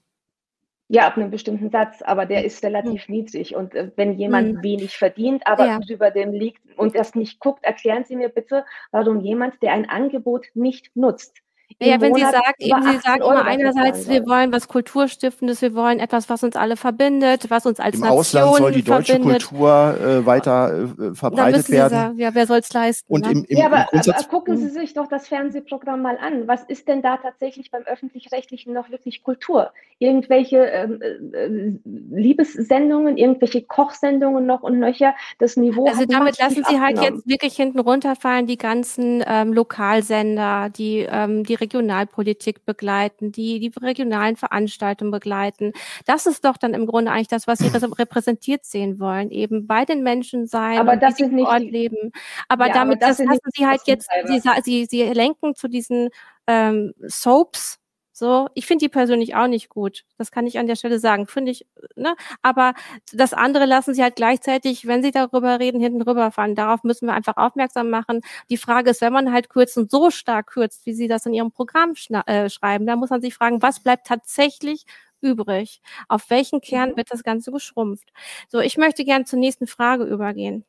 [0.86, 3.14] Ja, ab einem bestimmten Satz, aber der ist relativ mhm.
[3.16, 3.56] niedrig.
[3.56, 4.62] Und äh, wenn jemand mhm.
[4.62, 5.80] wenig verdient, aber ja.
[5.88, 9.90] über dem liegt und das nicht guckt, erklären Sie mir bitte, warum jemand, der ein
[9.90, 11.38] Angebot nicht nutzt,
[11.78, 15.74] ja, wenn Monat sie sagt, eben sie sagt immer einerseits, wir wollen was Kulturstiftendes, wir
[15.74, 19.12] wollen etwas, was uns alle verbindet, was uns als Im Nation Ausland soll die deutsche
[19.14, 19.46] verbindet.
[19.46, 21.92] Kultur äh, weiter äh, verbreitet werden.
[21.92, 23.12] Sagen, ja, wer soll es leisten?
[23.12, 23.32] Und ne?
[23.32, 26.48] im, im, ja, aber, im aber, gucken Sie sich doch das Fernsehprogramm mal an.
[26.48, 29.72] Was ist denn da tatsächlich beim öffentlich-rechtlichen noch wirklich Kultur?
[29.98, 31.00] Irgendwelche ähm,
[31.32, 35.14] äh, Liebessendungen, irgendwelche Kochsendungen noch und nöcher.
[35.38, 35.86] Das Niveau.
[35.86, 41.44] Also damit lassen Sie halt jetzt wirklich hinten runterfallen die ganzen ähm, Lokalsender, die ähm,
[41.44, 45.72] die Regionalpolitik begleiten, die die regionalen Veranstaltungen begleiten.
[46.04, 49.84] Das ist doch dann im Grunde eigentlich das, was Sie repräsentiert sehen wollen, eben bei
[49.84, 52.12] den Menschen sein, aber das ist nicht Ort die, leben.
[52.48, 55.68] Aber ja, damit, aber das, das lassen Sie halt jetzt, Sie, Sie, Sie lenken zu
[55.68, 56.10] diesen
[56.46, 57.78] ähm, Soaps,
[58.18, 60.06] so, ich finde die persönlich auch nicht gut.
[60.16, 61.26] Das kann ich an der Stelle sagen.
[61.26, 62.16] Finde ich, ne?
[62.40, 62.72] Aber
[63.12, 66.54] das andere lassen sie halt gleichzeitig, wenn sie darüber reden, hinten rüberfahren.
[66.54, 68.22] Darauf müssen wir einfach aufmerksam machen.
[68.48, 71.34] Die Frage ist, wenn man halt kürzt und so stark kürzt, wie sie das in
[71.34, 71.92] ihrem Programm
[72.26, 74.86] äh, schreiben, dann muss man sich fragen, was bleibt tatsächlich
[75.20, 75.82] übrig?
[76.08, 76.96] Auf welchen Kern mhm.
[76.96, 78.14] wird das Ganze geschrumpft?
[78.48, 80.64] So, ich möchte gerne zur nächsten Frage übergehen.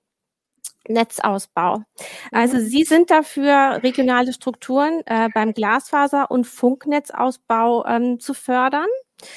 [0.88, 1.84] Netzausbau.
[2.32, 2.62] Also mhm.
[2.62, 8.88] Sie sind dafür, regionale Strukturen äh, beim Glasfaser- und Funknetzausbau ähm, zu fördern.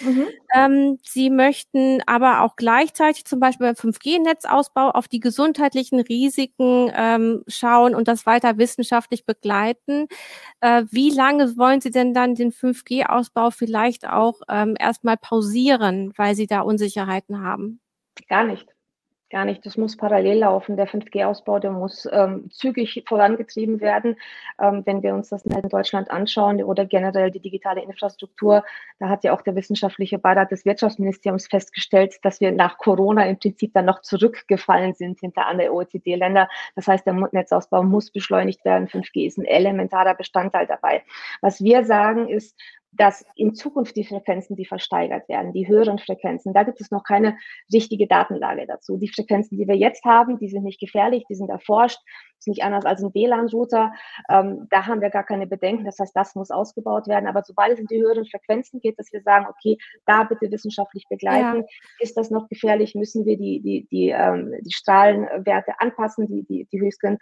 [0.00, 0.28] Mhm.
[0.54, 7.42] Ähm, Sie möchten aber auch gleichzeitig zum Beispiel beim 5G-Netzausbau auf die gesundheitlichen Risiken ähm,
[7.46, 10.06] schauen und das weiter wissenschaftlich begleiten.
[10.60, 16.34] Äh, wie lange wollen Sie denn dann den 5G-Ausbau vielleicht auch ähm, erstmal pausieren, weil
[16.34, 17.80] Sie da Unsicherheiten haben?
[18.28, 18.66] Gar nicht.
[19.30, 20.76] Gar nicht, das muss parallel laufen.
[20.76, 24.16] Der 5G-Ausbau, der muss ähm, zügig vorangetrieben werden.
[24.60, 28.64] Ähm, wenn wir uns das in Deutschland anschauen oder generell die digitale Infrastruktur,
[28.98, 33.38] da hat ja auch der wissenschaftliche Beirat des Wirtschaftsministeriums festgestellt, dass wir nach Corona im
[33.38, 36.48] Prinzip dann noch zurückgefallen sind hinter andere OECD-Länder.
[36.74, 38.88] Das heißt, der Netzausbau muss beschleunigt werden.
[38.88, 41.04] 5G ist ein elementarer Bestandteil dabei.
[41.40, 42.58] Was wir sagen ist,
[42.92, 47.04] dass in Zukunft die Frequenzen, die versteigert werden, die höheren Frequenzen, da gibt es noch
[47.04, 47.36] keine
[47.72, 48.96] richtige Datenlage dazu.
[48.96, 52.00] Die Frequenzen, die wir jetzt haben, die sind nicht gefährlich, die sind erforscht,
[52.38, 53.92] ist nicht anders als ein WLAN-Router.
[54.28, 55.84] Ähm, da haben wir gar keine Bedenken.
[55.84, 57.26] Das heißt, das muss ausgebaut werden.
[57.26, 59.76] Aber sobald es in die höheren Frequenzen geht, dass wir sagen, okay,
[60.06, 61.66] da bitte wissenschaftlich begleiten, ja.
[62.00, 66.66] ist das noch gefährlich, müssen wir die, die, die, ähm, die Strahlenwerte anpassen, die, die,
[66.72, 67.18] die höchsten.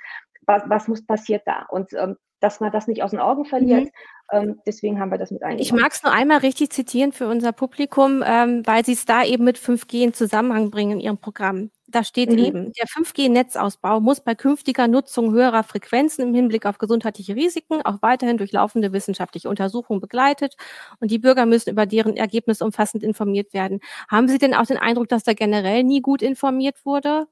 [0.46, 1.66] Was, was muss passiert da?
[1.68, 3.84] Und ähm, dass man das nicht aus den Augen verliert.
[3.84, 3.90] Mhm.
[4.30, 5.64] Ähm, deswegen haben wir das mit eingebaut.
[5.64, 9.24] Ich mag es nur einmal richtig zitieren für unser Publikum, ähm, weil Sie es da
[9.24, 11.70] eben mit 5G in Zusammenhang bringen in Ihrem Programm.
[11.86, 12.38] Da steht mhm.
[12.38, 18.02] eben, der 5G-Netzausbau muss bei künftiger Nutzung höherer Frequenzen im Hinblick auf gesundheitliche Risiken auch
[18.02, 20.56] weiterhin durch laufende wissenschaftliche Untersuchungen begleitet
[21.00, 23.80] und die Bürger müssen über deren Ergebnisse umfassend informiert werden.
[24.10, 27.26] Haben Sie denn auch den Eindruck, dass da generell nie gut informiert wurde?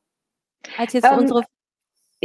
[0.78, 1.42] Als jetzt ähm, unsere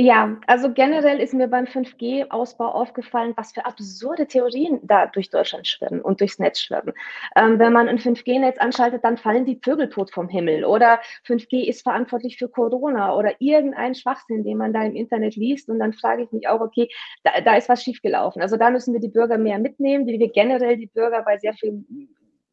[0.02, 5.68] ja, also generell ist mir beim 5G-Ausbau aufgefallen, was für absurde Theorien da durch Deutschland
[5.68, 6.94] schwirren und durchs Netz schwirren.
[7.36, 11.68] Ähm, wenn man ein 5G-Netz anschaltet, dann fallen die Vögel tot vom Himmel oder 5G
[11.68, 15.70] ist verantwortlich für Corona oder irgendein Schwachsinn, den man da im Internet liest.
[15.70, 16.90] Und dann frage ich mich auch, okay,
[17.24, 18.42] da, da ist was schiefgelaufen.
[18.42, 21.54] Also da müssen wir die Bürger mehr mitnehmen, wie wir generell die Bürger bei sehr
[21.54, 21.86] vielen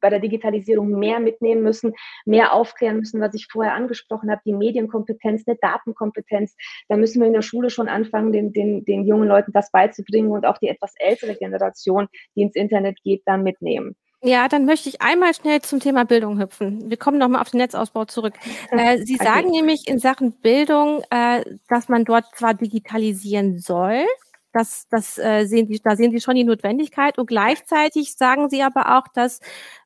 [0.01, 1.93] bei der Digitalisierung mehr mitnehmen müssen,
[2.25, 6.57] mehr aufklären müssen, was ich vorher angesprochen habe, die Medienkompetenz, eine Datenkompetenz.
[6.89, 10.31] Da müssen wir in der Schule schon anfangen, den, den, den jungen Leuten das beizubringen
[10.31, 13.97] und auch die etwas ältere Generation, die ins Internet geht, da mitnehmen.
[14.21, 16.91] Ja, dann möchte ich einmal schnell zum Thema Bildung hüpfen.
[16.91, 18.35] Wir kommen nochmal auf den Netzausbau zurück.
[18.71, 19.25] Äh, Sie okay.
[19.25, 24.05] sagen nämlich in Sachen Bildung, äh, dass man dort zwar digitalisieren soll,
[24.53, 27.19] das, das äh, sehen Sie, da sehen Sie schon die Notwendigkeit.
[27.19, 29.41] Und gleichzeitig sagen Sie aber auch, dass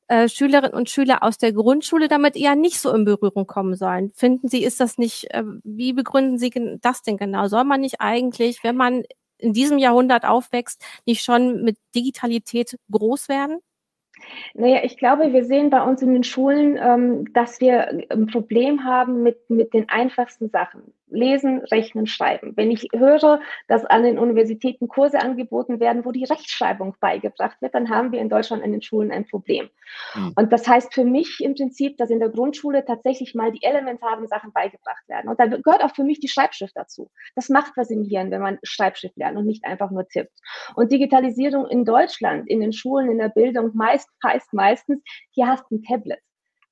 [0.08, 4.12] äh, Schülerinnen und Schüler aus der Grundschule damit eher nicht so in Berührung kommen sollen.
[4.14, 7.46] Finden Sie, ist das nicht, äh, wie begründen Sie das denn genau?
[7.46, 9.04] Soll man nicht eigentlich, wenn man
[9.38, 13.58] in diesem Jahrhundert aufwächst, nicht schon mit Digitalität groß werden?
[14.54, 18.84] Naja, ich glaube, wir sehen bei uns in den Schulen, ähm, dass wir ein Problem
[18.84, 20.92] haben mit, mit den einfachsten Sachen.
[21.12, 22.56] Lesen, Rechnen, Schreiben.
[22.56, 27.74] Wenn ich höre, dass an den Universitäten Kurse angeboten werden, wo die Rechtschreibung beigebracht wird,
[27.74, 29.68] dann haben wir in Deutschland in den Schulen ein Problem.
[30.14, 30.32] Mhm.
[30.36, 34.26] Und das heißt für mich im Prinzip, dass in der Grundschule tatsächlich mal die elementaren
[34.26, 35.28] Sachen beigebracht werden.
[35.28, 37.10] Und da gehört auch für mich die Schreibschrift dazu.
[37.34, 40.32] Das macht was im Hirn, wenn man Schreibschrift lernt und nicht einfach nur tippt.
[40.74, 45.64] Und Digitalisierung in Deutschland, in den Schulen, in der Bildung meist heißt meistens, hier hast
[45.70, 46.20] du ein Tablet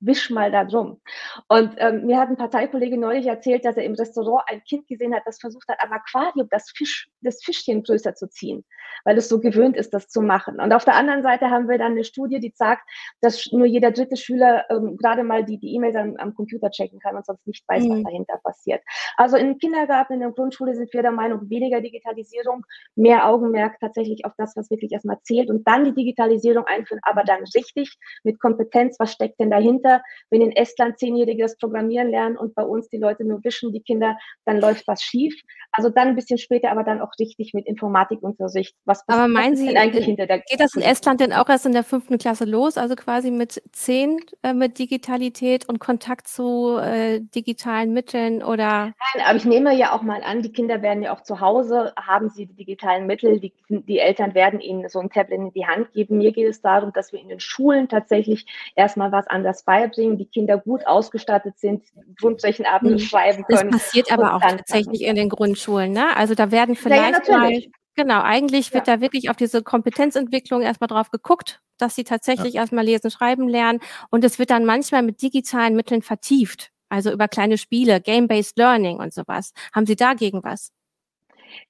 [0.01, 0.99] wisch mal da drum.
[1.47, 5.15] Und ähm, mir hat ein Parteikollege neulich erzählt, dass er im Restaurant ein Kind gesehen
[5.15, 8.65] hat, das versucht hat, am Aquarium das, Fisch, das Fischchen größer zu ziehen,
[9.05, 10.59] weil es so gewöhnt ist, das zu machen.
[10.59, 12.81] Und auf der anderen Seite haben wir dann eine Studie, die sagt,
[13.21, 17.15] dass nur jeder dritte Schüler ähm, gerade mal die E-Mails am, am, Computer checken kann
[17.15, 17.89] und sonst nicht weiß, mhm.
[17.91, 18.81] was dahinter passiert.
[19.17, 24.25] Also im Kindergarten, in der Grundschule sind wir der Meinung, weniger Digitalisierung, mehr Augenmerk tatsächlich
[24.25, 28.39] auf das, was wirklich erstmal zählt und dann die Digitalisierung einführen, aber dann richtig mit
[28.39, 29.90] Kompetenz, was steckt denn dahinter?
[29.91, 33.73] Kinder, wenn in Estland Zehnjährige das Programmieren lernen und bei uns die Leute nur wischen,
[33.73, 35.33] die Kinder, dann läuft was schief.
[35.71, 38.75] Also dann ein bisschen später, aber dann auch richtig mit Informatikunterricht.
[38.85, 41.71] Was, aber meinen Sie, eigentlich hinter der geht das in Estland denn auch erst in
[41.71, 47.21] der fünften Klasse los, also quasi mit zehn äh, mit Digitalität und Kontakt zu äh,
[47.21, 48.93] digitalen Mitteln oder?
[49.13, 51.93] Nein, aber ich nehme ja auch mal an, die Kinder werden ja auch zu Hause,
[51.97, 55.65] haben sie die digitalen Mittel, die, die Eltern werden ihnen so ein Tablet in die
[55.65, 56.17] Hand geben.
[56.17, 60.17] Mir geht es darum, dass wir in den Schulen tatsächlich erstmal was anders bei beibringen,
[60.17, 61.83] die Kinder gut ausgestattet sind,
[62.19, 62.99] Grundrechenabende mhm.
[62.99, 63.71] schreiben können.
[63.71, 66.15] Das passiert aber auch tatsächlich in den Grundschulen, ne?
[66.15, 67.51] Also da werden vielleicht ja, mal
[67.95, 68.95] Genau, eigentlich wird ja.
[68.95, 72.61] da wirklich auf diese Kompetenzentwicklung erstmal drauf geguckt, dass sie tatsächlich ja.
[72.61, 73.79] erstmal lesen, schreiben lernen.
[74.09, 76.71] Und es wird dann manchmal mit digitalen Mitteln vertieft.
[76.87, 79.53] Also über kleine Spiele, Game-Based Learning und sowas.
[79.73, 80.71] Haben Sie dagegen was?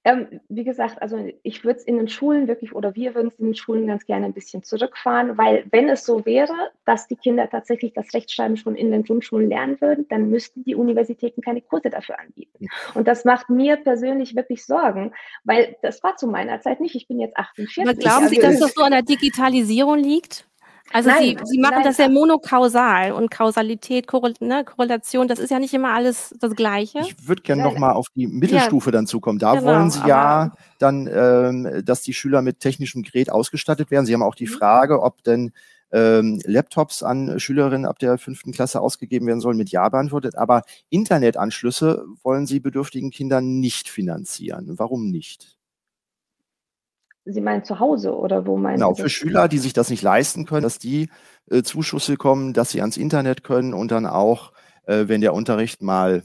[0.03, 3.35] Ähm, wie gesagt, also ich würde es in den Schulen wirklich oder wir würden es
[3.35, 6.53] in den Schulen ganz gerne ein bisschen zurückfahren, weil wenn es so wäre,
[6.85, 10.75] dass die Kinder tatsächlich das Rechtschreiben schon in den Grundschulen lernen würden, dann müssten die
[10.75, 12.67] Universitäten keine Kurse dafür anbieten.
[12.93, 15.13] Und das macht mir persönlich wirklich Sorgen,
[15.43, 16.95] weil das war zu meiner Zeit nicht.
[16.95, 17.83] Ich bin jetzt 48.
[17.83, 20.45] Aber glauben Sie, also dass das so an der Digitalisierung liegt?
[20.93, 25.39] Also nein, Sie, Sie machen nein, das ja monokausal und Kausalität, Korrel ne, Korrelation, das
[25.39, 26.99] ist ja nicht immer alles das Gleiche.
[26.99, 29.39] Ich würde gerne nochmal auf die Mittelstufe ja, dann zukommen.
[29.39, 34.05] Da genau, wollen Sie ja dann, ähm, dass die Schüler mit technischem Gerät ausgestattet werden.
[34.05, 34.53] Sie haben auch die mhm.
[34.53, 35.51] Frage, ob denn
[35.91, 40.35] ähm, Laptops an Schülerinnen ab der fünften Klasse ausgegeben werden sollen, mit Ja beantwortet.
[40.35, 44.77] Aber Internetanschlüsse wollen Sie bedürftigen Kindern nicht finanzieren.
[44.77, 45.57] Warum nicht?
[47.25, 50.45] Sie meinen zu Hause oder wo meinen Genau, für Schüler, die sich das nicht leisten
[50.45, 51.09] können, dass die
[51.49, 54.53] äh, Zuschüsse kommen, dass sie ans Internet können und dann auch,
[54.85, 56.23] äh, wenn der Unterricht mal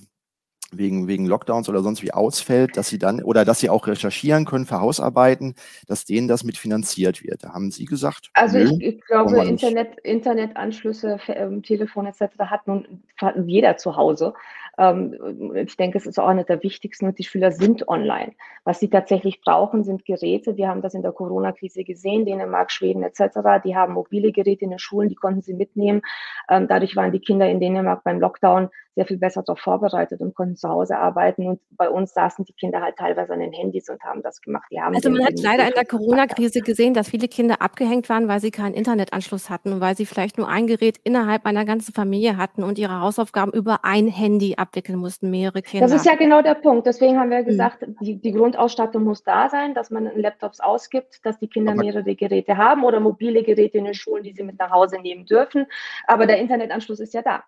[0.72, 4.44] wegen, wegen Lockdowns oder sonst wie ausfällt, dass sie dann oder dass sie auch recherchieren
[4.44, 5.54] können für Hausarbeiten,
[5.86, 7.44] dass denen das mitfinanziert wird.
[7.44, 8.30] Da haben Sie gesagt.
[8.34, 12.38] Also nö, ich, ich glaube, Internet, Internetanschlüsse, ähm, Telefon etc.
[12.38, 14.34] hat nun hat jeder zu Hause.
[14.78, 18.32] Ähm, ich denke, es ist auch einer der wichtigsten und die Schüler sind online.
[18.64, 20.56] Was sie tatsächlich brauchen, sind Geräte.
[20.56, 23.62] Wir haben das in der Corona-Krise gesehen, Dänemark, Schweden etc.
[23.64, 26.02] Die haben mobile Geräte in den Schulen, die konnten sie mitnehmen.
[26.48, 30.34] Ähm, dadurch waren die Kinder in Dänemark beim Lockdown sehr viel besser darauf vorbereitet und
[30.34, 31.46] konnten zu Hause arbeiten.
[31.46, 34.64] Und bei uns saßen die Kinder halt teilweise an den Handys und haben das gemacht.
[34.70, 38.26] Die haben also man hat leider in der Corona-Krise gesehen, dass viele Kinder abgehängt waren,
[38.26, 41.92] weil sie keinen Internetanschluss hatten und weil sie vielleicht nur ein Gerät innerhalb einer ganzen
[41.92, 45.86] Familie hatten und ihre Hausaufgaben über ein Handy abwickeln mussten, mehrere Kinder.
[45.86, 46.86] Das ist ja genau der Punkt.
[46.86, 47.44] Deswegen haben wir hm.
[47.44, 47.96] gesagt, mhm.
[48.00, 52.14] die, die, Grundausstattung muss da sein, dass man Laptops ausgibt, dass die Kinder Aber mehrere
[52.14, 55.66] Geräte haben oder mobile Geräte in den Schulen, die sie mit nach Hause nehmen dürfen.
[56.06, 57.44] Aber der Internetanschluss ist ja da.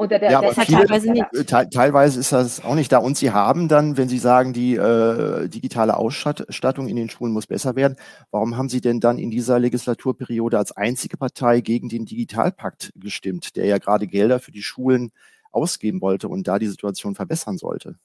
[0.00, 1.26] Oder der, ja, der aber viele, teilweise nicht.
[1.46, 2.98] Te teilweise ist das auch nicht da.
[2.98, 7.46] Und Sie haben dann, wenn Sie sagen, die äh, digitale Ausstattung in den Schulen muss
[7.46, 7.96] besser werden,
[8.30, 13.56] warum haben Sie denn dann in dieser Legislaturperiode als einzige Partei gegen den Digitalpakt gestimmt,
[13.56, 15.12] der ja gerade Gelder für die Schulen
[15.52, 17.96] ausgeben wollte und da die Situation verbessern sollte?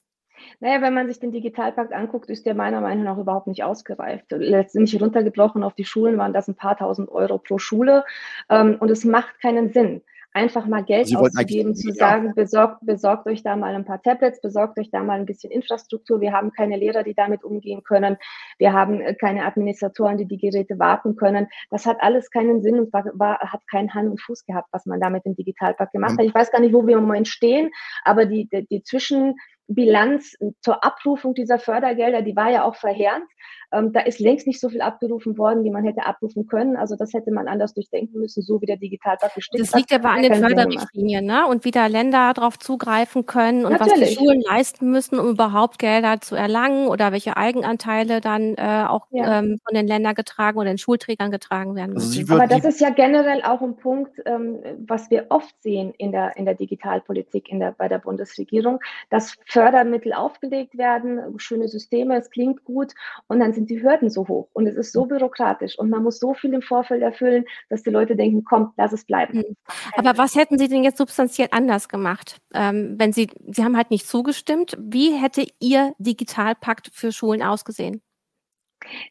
[0.60, 4.26] Naja, wenn man sich den Digitalpakt anguckt, ist der meiner Meinung nach überhaupt nicht ausgereift.
[4.32, 8.04] Letztendlich runtergebrochen auf die Schulen waren das ein paar tausend Euro pro Schule
[8.50, 10.02] ähm, und es macht keinen Sinn
[10.36, 14.40] einfach mal Geld Sie auszugeben, zu sagen, besorgt, besorgt euch da mal ein paar Tablets,
[14.42, 16.20] besorgt euch da mal ein bisschen Infrastruktur.
[16.20, 18.18] Wir haben keine Lehrer, die damit umgehen können.
[18.58, 21.48] Wir haben äh, keine Administratoren, die die Geräte warten können.
[21.70, 24.84] Das hat alles keinen Sinn und war, war, hat keinen Hand und Fuß gehabt, was
[24.84, 26.18] man damit im Digitalpakt gemacht mhm.
[26.18, 26.26] hat.
[26.26, 27.70] Ich weiß gar nicht, wo wir im Moment stehen,
[28.04, 29.36] aber die, die, die Zwischen,
[29.68, 33.24] Bilanz zur Abrufung dieser Fördergelder, die war ja auch verheerend.
[33.72, 36.76] Ähm, da ist längst nicht so viel abgerufen worden, wie man hätte abrufen können.
[36.76, 40.10] Also das hätte man anders durchdenken müssen, so wie der Digitalpakt bestimmt Das liegt aber
[40.10, 41.46] an den Förderrichtlinien, ne?
[41.46, 44.00] Und wie da Länder darauf zugreifen können und Natürlich.
[44.02, 48.84] was die Schulen leisten müssen, um überhaupt Gelder zu erlangen oder welche Eigenanteile dann äh,
[48.88, 49.40] auch ja.
[49.40, 52.30] ähm, von den Ländern getragen oder den Schulträgern getragen werden also müssen.
[52.30, 56.12] Also aber das ist ja generell auch ein Punkt, ähm, was wir oft sehen in
[56.12, 58.78] der, in der Digitalpolitik in der, bei der Bundesregierung,
[59.10, 62.92] dass Fördermittel aufgelegt werden, schöne Systeme, es klingt gut
[63.26, 66.18] und dann sind die Hürden so hoch und es ist so bürokratisch und man muss
[66.18, 69.38] so viel im Vorfeld erfüllen, dass die Leute denken, komm, lass es bleiben.
[69.38, 69.56] Hm.
[69.96, 72.36] Aber was hätten Sie denn jetzt substanziell anders gemacht?
[72.52, 78.02] Ähm, wenn Sie, Sie haben halt nicht zugestimmt, wie hätte Ihr Digitalpakt für Schulen ausgesehen?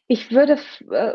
[0.08, 0.60] Ich würde
[0.92, 1.14] äh,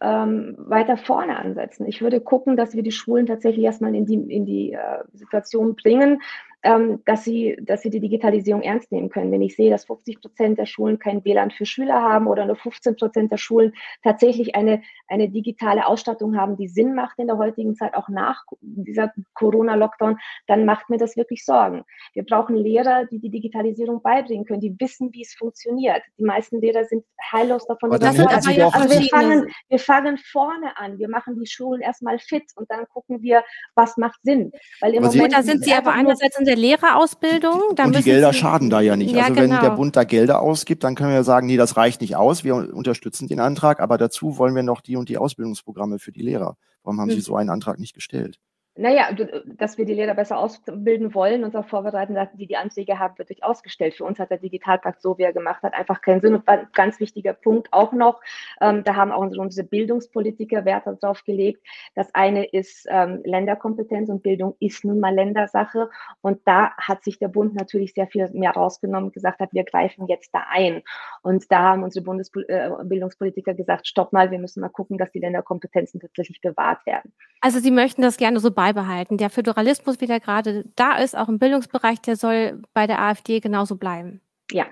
[0.00, 1.86] ähm, weiter vorne ansetzen.
[1.86, 5.76] Ich würde gucken, dass wir die Schulen tatsächlich erstmal in die, in die äh, Situation
[5.76, 6.20] bringen,
[6.62, 9.32] ähm, dass, sie, dass sie die Digitalisierung ernst nehmen können.
[9.32, 12.56] Wenn ich sehe, dass 50 Prozent der Schulen kein WLAN für Schüler haben oder nur
[12.56, 13.72] 15 Prozent der Schulen
[14.02, 18.44] tatsächlich eine, eine digitale Ausstattung haben, die Sinn macht in der heutigen Zeit, auch nach
[18.60, 21.84] dieser Corona-Lockdown, dann macht mir das wirklich Sorgen.
[22.14, 26.02] Wir brauchen Lehrer, die die Digitalisierung beibringen können, die wissen, wie es funktioniert.
[26.18, 27.90] Die meisten Lehrer sind heillos davon.
[27.90, 28.70] Aber das also wir,
[29.08, 30.98] fangen, wir fangen vorne an.
[30.98, 33.42] Wir machen die Schulen erstmal fit und dann gucken wir,
[33.74, 34.52] was macht Sinn.
[34.80, 37.74] Weil im Moment da sind sie aber einerseits in der Lehrerausbildung.
[37.74, 39.14] Da und die Gelder Sie, schaden da ja nicht.
[39.14, 39.62] Ja, also wenn genau.
[39.62, 42.44] der Bund da Gelder ausgibt, dann können wir ja sagen, nee, das reicht nicht aus.
[42.44, 46.22] Wir unterstützen den Antrag, aber dazu wollen wir noch die und die Ausbildungsprogramme für die
[46.22, 46.56] Lehrer.
[46.82, 47.16] Warum haben hm.
[47.16, 48.38] Sie so einen Antrag nicht gestellt?
[48.74, 49.10] Naja,
[49.44, 53.18] dass wir die Lehrer besser ausbilden wollen und auch vorbereiten, dass die die Anträge haben,
[53.18, 53.94] wird durchaus gestellt.
[53.94, 56.34] Für uns hat der Digitalpakt, so wie er gemacht hat, einfach keinen Sinn.
[56.34, 58.22] Und ein ganz wichtiger Punkt auch noch,
[58.62, 61.62] ähm, da haben auch unsere, Bildungspolitiker Wert darauf gelegt.
[61.94, 65.90] Das eine ist ähm, Länderkompetenz und Bildung ist nun mal Ländersache.
[66.22, 69.64] Und da hat sich der Bund natürlich sehr viel mehr rausgenommen und gesagt hat, wir
[69.64, 70.82] greifen jetzt da ein.
[71.22, 75.20] Und da haben unsere Bundesbildungspolitiker äh, gesagt, stopp mal, wir müssen mal gucken, dass die
[75.20, 77.12] Länderkompetenzen tatsächlich bewahrt werden.
[77.40, 79.18] Also Sie möchten das gerne so beibehalten.
[79.18, 83.40] Der Föderalismus, wie der gerade da ist, auch im Bildungsbereich, der soll bei der AfD
[83.40, 84.20] genauso bleiben.
[84.52, 84.66] Ja.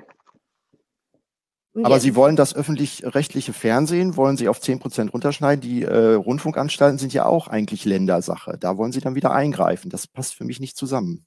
[1.82, 5.60] Aber Sie wollen das öffentlich-rechtliche Fernsehen, wollen Sie auf 10 Prozent runterschneiden.
[5.60, 8.56] Die äh, Rundfunkanstalten sind ja auch eigentlich Ländersache.
[8.58, 9.90] Da wollen Sie dann wieder eingreifen.
[9.90, 11.26] Das passt für mich nicht zusammen.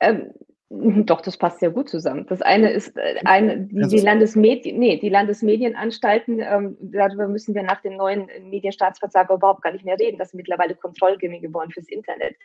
[0.00, 0.32] Ähm,
[1.06, 2.24] Doch, das passt sehr gut zusammen.
[2.28, 7.62] Das eine ist äh, eine, die, die Landesmedien, nee, die Landesmedienanstalten, ähm, darüber müssen wir
[7.62, 10.18] nach dem neuen Medienstaatsvertrag überhaupt gar nicht mehr reden.
[10.18, 12.36] Das sind mittlerweile Kontrollgänge geworden fürs Internet,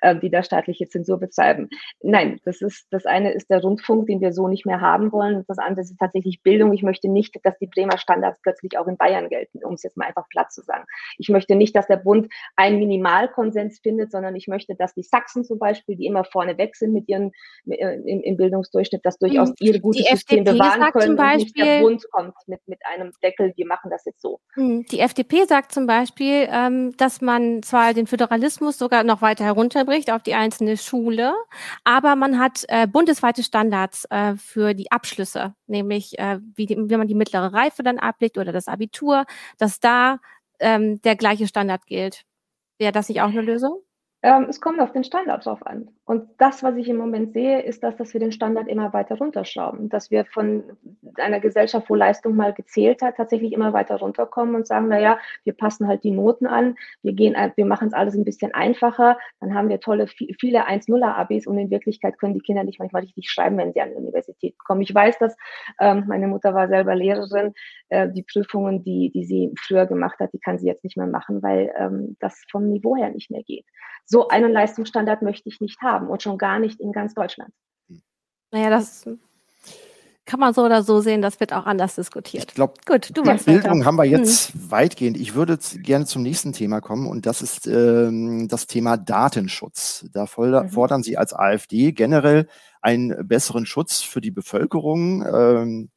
[0.00, 1.68] äh, die da staatliche Zensur betreiben.
[2.02, 5.44] Nein, das ist, das eine ist der Rundfunk, den wir so nicht mehr haben wollen.
[5.46, 6.72] Das andere ist tatsächlich Bildung.
[6.72, 9.98] Ich möchte nicht, dass die Bremer Standards plötzlich auch in Bayern gelten, um es jetzt
[9.98, 10.84] mal einfach platt zu sagen.
[11.18, 15.44] Ich möchte nicht, dass der Bund einen Minimalkonsens findet, sondern ich möchte, dass die Sachsen
[15.44, 17.32] zum Beispiel, die immer vorne weg sind mit ihren,
[17.66, 19.54] äh, im, im, Bildungsdurchschnitt, dass durchaus mhm.
[19.60, 22.78] ihr gutes die System FDP bewahren können Beispiel, und nicht der Bund kommt mit, mit
[22.86, 24.40] einem Deckel, wir machen das jetzt so.
[24.56, 24.86] Mhm.
[24.90, 30.10] Die FDP sagt zum Beispiel, ähm, dass man zwar den Föderalismus sogar noch weiter herunterbricht
[30.10, 31.34] auf die einzelne Schule,
[31.84, 36.96] aber man hat äh, bundesweite Standards äh, für die Abschlüsse, nämlich äh, wie, die, wie
[36.96, 39.24] man die mittlere Reife dann ablegt oder das Abitur,
[39.58, 40.18] dass da
[40.60, 42.24] ähm, der gleiche Standard gilt.
[42.78, 43.83] Wäre das nicht auch eine Lösung?
[44.24, 45.90] Ähm, es kommt auf den Standard drauf an.
[46.06, 49.18] Und das, was ich im Moment sehe, ist das, dass wir den Standard immer weiter
[49.18, 49.90] runterschrauben.
[49.90, 50.64] Dass wir von
[51.16, 55.18] einer Gesellschaft, wo Leistung mal gezählt hat, tatsächlich immer weiter runterkommen und sagen, na ja,
[55.44, 59.18] wir passen halt die Noten an, wir gehen, wir machen es alles ein bisschen einfacher,
[59.40, 63.28] dann haben wir tolle, viele 1-0er-Abis und in Wirklichkeit können die Kinder nicht manchmal richtig
[63.28, 64.80] schreiben, wenn sie an die Universität kommen.
[64.80, 65.36] Ich weiß, dass
[65.80, 67.52] ähm, meine Mutter war selber Lehrerin,
[67.90, 71.06] äh, die Prüfungen, die, die sie früher gemacht hat, die kann sie jetzt nicht mehr
[71.06, 73.66] machen, weil ähm, das vom Niveau her nicht mehr geht
[74.06, 77.52] so einen Leistungsstandard möchte ich nicht haben und schon gar nicht in ganz Deutschland.
[78.50, 79.06] Naja, das
[80.26, 82.44] kann man so oder so sehen, das wird auch anders diskutiert.
[82.48, 83.84] Ich glaube, gut, du ja, Bildung weiter.
[83.84, 84.70] haben wir jetzt mhm.
[84.70, 85.18] weitgehend.
[85.18, 90.06] Ich würde gerne zum nächsten Thema kommen und das ist ähm, das Thema Datenschutz.
[90.12, 90.68] Da mhm.
[90.70, 92.48] fordern Sie als AfD generell
[92.80, 95.26] einen besseren Schutz für die Bevölkerung.
[95.26, 95.90] Ähm,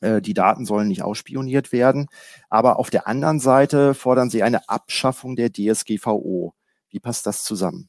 [0.00, 2.06] äh, die Daten sollen nicht ausspioniert werden.
[2.48, 6.54] Aber auf der anderen Seite fordern Sie eine Abschaffung der DSGVO.
[6.90, 7.88] Wie passt das zusammen?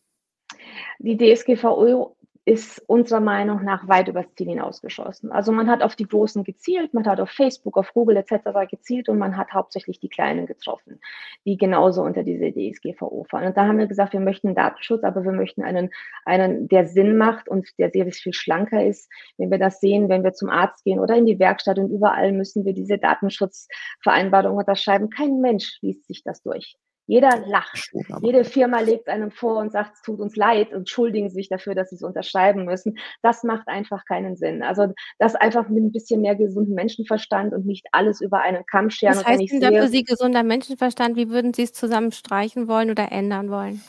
[0.99, 2.15] Die DSGVO
[2.49, 5.31] ist unserer Meinung nach weit übers Ziel hinausgeschossen.
[5.31, 8.67] Also man hat auf die Großen gezielt, man hat auf Facebook, auf Google etc.
[8.67, 10.99] gezielt und man hat hauptsächlich die Kleinen getroffen,
[11.45, 13.49] die genauso unter diese DSGVO fallen.
[13.49, 15.91] Und da haben wir gesagt, wir möchten Datenschutz, aber wir möchten einen,
[16.25, 19.11] einen, der Sinn macht und der sehr viel schlanker ist.
[19.37, 22.31] Wenn wir das sehen, wenn wir zum Arzt gehen oder in die Werkstatt und überall
[22.31, 25.11] müssen wir diese Datenschutzvereinbarung unterschreiben.
[25.11, 26.77] Kein Mensch liest sich das durch.
[27.09, 27.89] Jeder lacht.
[28.21, 31.73] Jede Firma legt einem vor und sagt, es tut uns leid und entschuldigen sich dafür,
[31.73, 32.99] dass sie es unterschreiben müssen.
[33.23, 34.61] Das macht einfach keinen Sinn.
[34.61, 38.91] Also das einfach mit ein bisschen mehr gesunden Menschenverstand und nicht alles über einen Kamm
[38.91, 39.15] scheren.
[39.15, 41.15] Was heißt denn da für Sie gesunder Menschenverstand?
[41.15, 43.81] Wie würden Sie es zusammenstreichen wollen oder ändern wollen?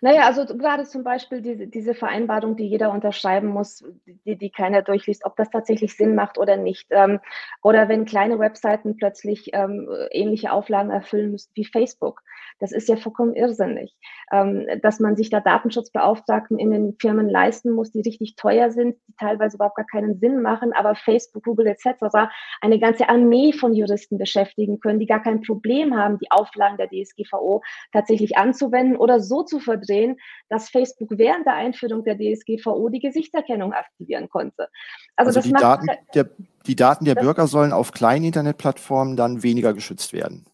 [0.00, 3.84] Naja, also gerade zum Beispiel diese, diese Vereinbarung, die jeder unterschreiben muss,
[4.24, 6.86] die, die keiner durchliest, ob das tatsächlich Sinn macht oder nicht.
[6.90, 7.20] Ähm,
[7.62, 12.22] oder wenn kleine Webseiten plötzlich ähm, ähnliche Auflagen erfüllen müssen wie Facebook.
[12.60, 13.94] Das ist ja vollkommen irrsinnig,
[14.32, 18.96] ähm, dass man sich da Datenschutzbeauftragten in den Firmen leisten muss, die richtig teuer sind,
[19.08, 22.30] die teilweise überhaupt gar keinen Sinn machen, aber Facebook, Google etc.
[22.60, 26.88] eine ganze Armee von Juristen beschäftigen können, die gar kein Problem haben, die Auflagen der
[26.88, 27.62] DSGVO
[27.92, 30.16] tatsächlich anzuwenden oder so zu verdrehen,
[30.48, 34.68] dass Facebook während der Einführung der DSGVO die Gesichtserkennung aktivieren konnte.
[35.16, 36.30] Also, also die, Daten der,
[36.66, 40.46] die Daten der Bürger sollen auf kleinen Internetplattformen dann weniger geschützt werden.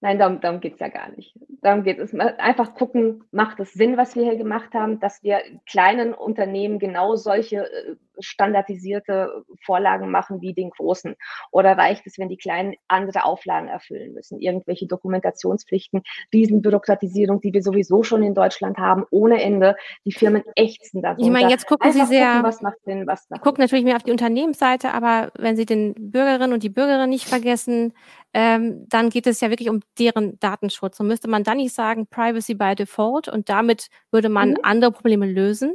[0.00, 1.34] Nein, darum, darum geht es ja gar nicht.
[1.62, 5.40] Darum geht es einfach gucken, macht es Sinn, was wir hier gemacht haben, dass wir
[5.68, 11.16] kleinen Unternehmen genau solche äh, standardisierte Vorlagen machen wie den großen?
[11.50, 14.38] Oder reicht es, wenn die kleinen andere Auflagen erfüllen müssen?
[14.38, 19.76] Irgendwelche Dokumentationspflichten, Riesenbürokratisierung, die wir sowieso schon in Deutschland haben, ohne Ende.
[20.04, 21.16] Die Firmen ächzen da.
[21.18, 23.84] Ich meine, jetzt gucken Einfach Sie sehr, gucken, was macht Sinn, was macht gucken natürlich
[23.84, 27.94] mehr auf die Unternehmensseite, aber wenn Sie den Bürgerinnen und die Bürgerinnen nicht vergessen,
[28.38, 31.00] ähm, dann geht es ja wirklich um deren Datenschutz.
[31.00, 34.58] Und müsste man dann nicht sagen, Privacy by Default und damit würde man mhm.
[34.62, 35.74] andere Probleme lösen?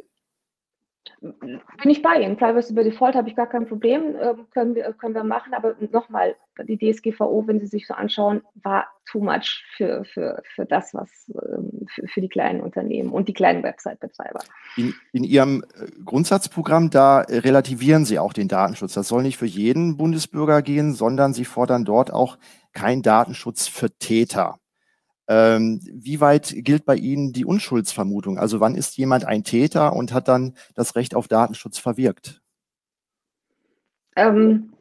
[1.22, 2.38] Bin ich bei Ihnen.
[2.38, 5.54] Privacy by Default habe ich gar kein Problem, äh, können, wir, können wir machen.
[5.54, 6.36] Aber nochmal,
[6.68, 11.10] die DSGVO, wenn Sie sich so anschauen, war too much für, für, für das, was
[11.30, 14.39] ähm, für, für die kleinen Unternehmen und die kleinen Website-Betreiber.
[14.78, 18.93] In, in Ihrem äh, Grundsatzprogramm, da relativieren Sie auch den Datenschutz.
[18.93, 22.38] Das soll nicht für jeden Bundesbürger gehen, sondern Sie fordern dort auch
[22.74, 24.61] keinen Datenschutz für Täter.
[25.34, 28.38] Ähm, wie weit gilt bei Ihnen die Unschuldsvermutung?
[28.38, 32.42] Also wann ist jemand ein Täter und hat dann das Recht auf Datenschutz verwirkt?
[34.18, 34.74] Ähm,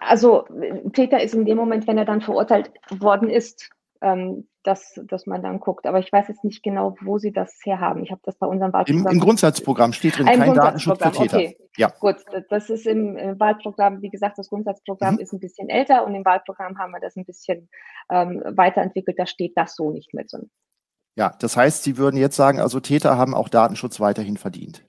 [0.00, 0.44] also
[0.92, 3.70] Täter ist in dem Moment, wenn er dann verurteilt worden ist.
[4.02, 5.86] Ähm, dass, dass man dann guckt.
[5.86, 8.02] Aber ich weiß jetzt nicht genau, wo Sie das herhaben.
[8.04, 9.06] Ich habe das bei unserem Wahlprogramm.
[9.06, 11.36] Im, Im, Grundsatzprogramm steht drin, kein Datenschutz für Täter.
[11.36, 11.56] Okay.
[11.76, 11.92] Ja.
[12.00, 12.16] Gut,
[12.50, 15.20] das ist im, im, Wahlprogramm, wie gesagt, das Grundsatzprogramm mhm.
[15.20, 17.68] ist ein bisschen älter und im Wahlprogramm haben wir das ein bisschen
[18.10, 19.18] ähm, weiterentwickelt.
[19.18, 20.50] Da steht das so nicht mehr drin.
[21.14, 24.82] Ja, das heißt, Sie würden jetzt sagen, also Täter haben auch Datenschutz weiterhin verdient.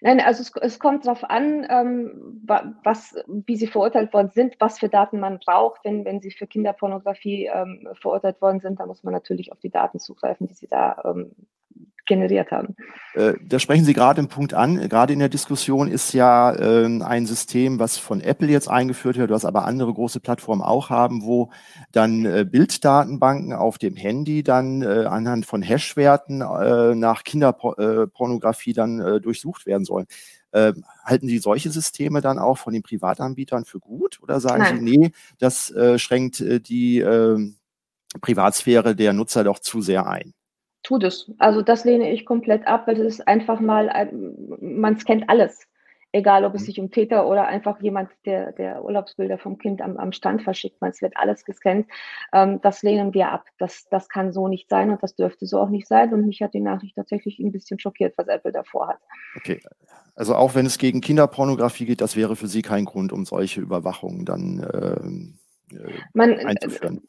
[0.00, 2.42] Nein, also es, es kommt darauf an, ähm,
[2.84, 5.80] was, wie sie verurteilt worden sind, was für Daten man braucht.
[5.84, 9.70] Wenn, wenn sie für Kinderpornografie ähm, verurteilt worden sind, dann muss man natürlich auf die
[9.70, 11.32] Daten zugreifen, die sie da ähm,
[12.06, 12.76] generiert haben.
[13.14, 14.88] Äh, da sprechen Sie gerade einen Punkt an.
[14.88, 19.30] Gerade in der Diskussion ist ja ähm, ein System, was von Apple jetzt eingeführt wird,
[19.30, 21.50] was aber andere große Plattformen auch haben, wo
[21.92, 29.66] dann äh, Bilddatenbanken auf dem Handy dann äh, anhand von Hashwerten nach Kinderpornografie dann durchsucht
[29.66, 30.06] werden sollen.
[30.52, 34.86] Ähm, halten Sie solche Systeme dann auch von den Privatanbietern für gut oder sagen Nein.
[34.86, 37.56] Sie, nee, das schränkt die ähm,
[38.20, 40.34] Privatsphäre der Nutzer doch zu sehr ein?
[40.84, 41.32] Tut es.
[41.38, 44.10] Also das lehne ich komplett ab, weil das ist einfach mal,
[44.60, 45.66] man scannt alles.
[46.12, 46.66] Egal, ob es mhm.
[46.66, 50.76] sich um Täter oder einfach jemand, der, der Urlaubsbilder vom Kind am, am Stand verschickt,
[50.80, 51.88] es wird alles gescannt.
[52.32, 53.46] Ähm, das lehnen wir ab.
[53.58, 56.14] Das, das kann so nicht sein und das dürfte so auch nicht sein.
[56.14, 58.98] Und mich hat die Nachricht tatsächlich ein bisschen schockiert, was Apple davor hat.
[59.34, 59.60] Okay.
[60.14, 63.60] Also auch wenn es gegen Kinderpornografie geht, das wäre für Sie kein Grund, um solche
[63.60, 65.43] Überwachungen dann ähm, äh,
[66.12, 67.02] Man, einzuführen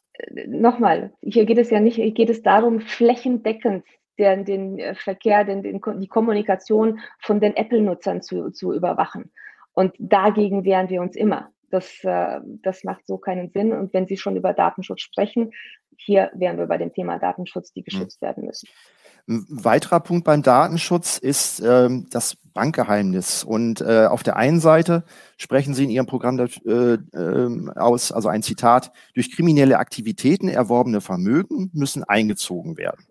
[0.46, 3.84] nochmal, hier geht es ja nicht, hier geht es darum, flächendeckend
[4.18, 9.32] den, den äh, Verkehr, den, den, die Kommunikation von den Apple-Nutzern zu, zu überwachen.
[9.72, 11.50] Und dagegen wehren wir uns immer.
[11.70, 13.72] Das, äh, das macht so keinen Sinn.
[13.72, 15.52] Und wenn Sie schon über Datenschutz sprechen,
[15.98, 17.84] hier wären wir bei dem Thema Datenschutz, die hm.
[17.84, 18.68] geschützt werden müssen.
[19.28, 23.42] Ein weiterer Punkt beim Datenschutz ist ähm, das Bankgeheimnis.
[23.42, 25.04] Und äh, auf der einen Seite
[25.36, 31.00] sprechen Sie in Ihrem Programm äh, äh, aus, also ein Zitat, durch kriminelle Aktivitäten erworbene
[31.00, 33.06] Vermögen müssen eingezogen werden.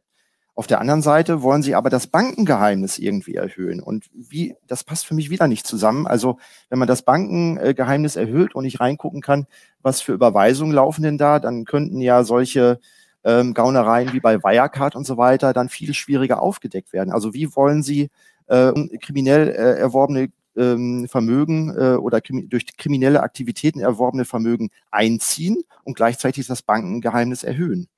[0.58, 3.82] Auf der anderen Seite wollen Sie aber das Bankengeheimnis irgendwie erhöhen.
[3.82, 6.08] Und wie, das passt für mich wieder nicht zusammen.
[6.08, 6.40] Also,
[6.70, 9.48] wenn man das Bankengeheimnis erhöht und ich reingucken kann,
[9.82, 12.80] was für Überweisungen laufen denn da, dann könnten ja solche
[13.26, 17.12] ähm, Gaunereien wie bei Wirecard und so weiter dann viel schwieriger aufgedeckt werden.
[17.12, 18.10] Also wie wollen Sie
[18.48, 25.58] äh, kriminell äh, erworbene ähm, Vermögen äh, oder krimi durch kriminelle Aktivitäten erworbene Vermögen einziehen
[25.84, 27.90] und gleichzeitig das Bankengeheimnis erhöhen?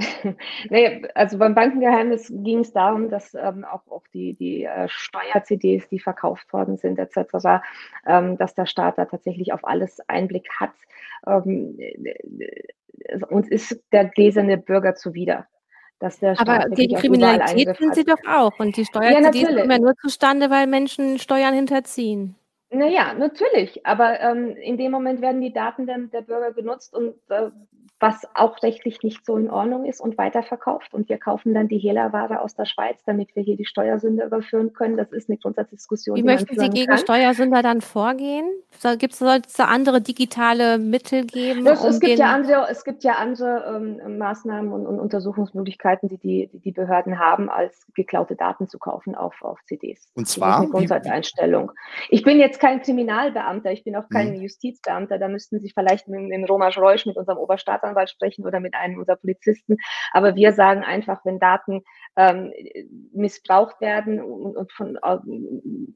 [0.70, 5.88] nee, also beim Bankengeheimnis ging es darum, dass ähm, auch, auch die, die äh, Steuer-CDs,
[5.88, 7.62] die verkauft worden sind, etc.,
[8.06, 10.72] ähm, dass der Staat da tatsächlich auf alles Einblick hat.
[11.26, 11.78] Ähm,
[13.28, 15.46] uns ist der gläserne Bürger zuwider.
[16.38, 18.58] Aber gegen Kriminalität sind sie doch auch.
[18.58, 22.36] Und die Steuer ja, kommen ja nur zustande, weil Menschen Steuern hinterziehen.
[22.70, 23.84] Naja, natürlich.
[23.84, 27.50] Aber ähm, in dem Moment werden die Daten der, der Bürger genutzt und äh,
[28.00, 30.94] was auch rechtlich nicht so in Ordnung ist und weiterverkauft.
[30.94, 34.72] Und wir kaufen dann die Hehlerware aus der Schweiz, damit wir hier die Steuersünder überführen
[34.72, 34.96] können.
[34.96, 36.16] Das ist eine Grundsatzdiskussion.
[36.16, 36.98] Wie möchten Sie gegen kann.
[36.98, 38.46] Steuersünder dann vorgehen?
[38.98, 41.66] Gibt es da andere digitale Mittel geben?
[41.66, 46.08] Es, um es, gibt, ja andere, es gibt ja andere ähm, Maßnahmen und, und, Untersuchungsmöglichkeiten,
[46.08, 50.08] die, die die Behörden haben, als geklaute Daten zu kaufen auf, auf CDs.
[50.14, 50.48] Und zwar?
[50.48, 51.72] Das ist eine Grundsatzeinstellung.
[52.08, 54.40] Ich bin jetzt kein Kriminalbeamter, ich bin auch kein hm.
[54.40, 55.18] Justizbeamter.
[55.18, 58.74] Da müssten Sie vielleicht mit, mit Roman Reusch, mit unserem Oberstaatsanwalt, Staatsanwalt sprechen oder mit
[58.74, 59.76] einem unserer Polizisten.
[60.12, 61.82] Aber wir sagen einfach, wenn Daten
[62.16, 62.52] ähm,
[63.12, 65.18] missbraucht werden und, und von äh,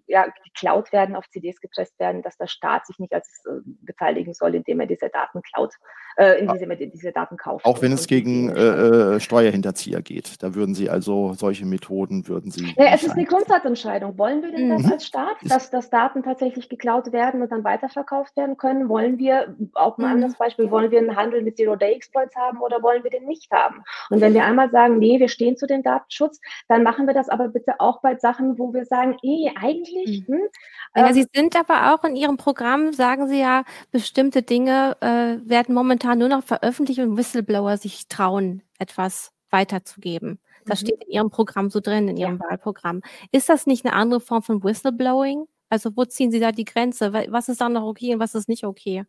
[0.07, 4.33] ja, geklaut werden, auf CDs gepresst werden, dass der Staat sich nicht als äh, beteiligen
[4.33, 5.75] soll, indem er diese Daten klaut,
[6.17, 7.65] äh, indem er diese Daten kauft.
[7.65, 10.43] Auch wenn es gegen äh, äh, Steuerhinterzieher geht.
[10.43, 12.75] Da würden Sie also solche Methoden würden Sie.
[12.77, 14.17] Ja, es ist eine Grundsatzentscheidung.
[14.17, 14.83] Wollen wir denn mhm.
[14.83, 18.89] das als Staat, dass, dass Daten tatsächlich geklaut werden und dann weiterverkauft werden können?
[18.89, 20.15] Wollen wir, auch mal ein mhm.
[20.17, 23.51] anderes Beispiel, wollen wir einen Handel mit Zero Day-Exploits haben oder wollen wir den nicht
[23.51, 23.83] haben?
[24.11, 27.29] Und wenn wir einmal sagen, nee, wir stehen zu den Datenschutz, dann machen wir das
[27.29, 30.27] aber bitte auch bei Sachen, wo wir sagen, eh, eigentlich.
[30.29, 30.35] Mhm.
[30.35, 30.49] Hm,
[30.97, 35.49] ja, ähm, Sie sind aber auch in Ihrem Programm, sagen Sie ja, bestimmte Dinge äh,
[35.49, 40.41] werden momentan nur noch veröffentlicht und Whistleblower sich trauen, etwas weiterzugeben.
[40.67, 40.87] Das mhm.
[40.87, 42.51] steht in Ihrem Programm so drin, in Ihrem ja.
[42.51, 43.03] Wahlprogramm.
[43.33, 45.47] Ist das nicht eine andere Form von Whistleblowing?
[45.69, 47.13] Also wo ziehen Sie da die Grenze?
[47.13, 49.05] Was ist dann noch okay und was ist nicht okay?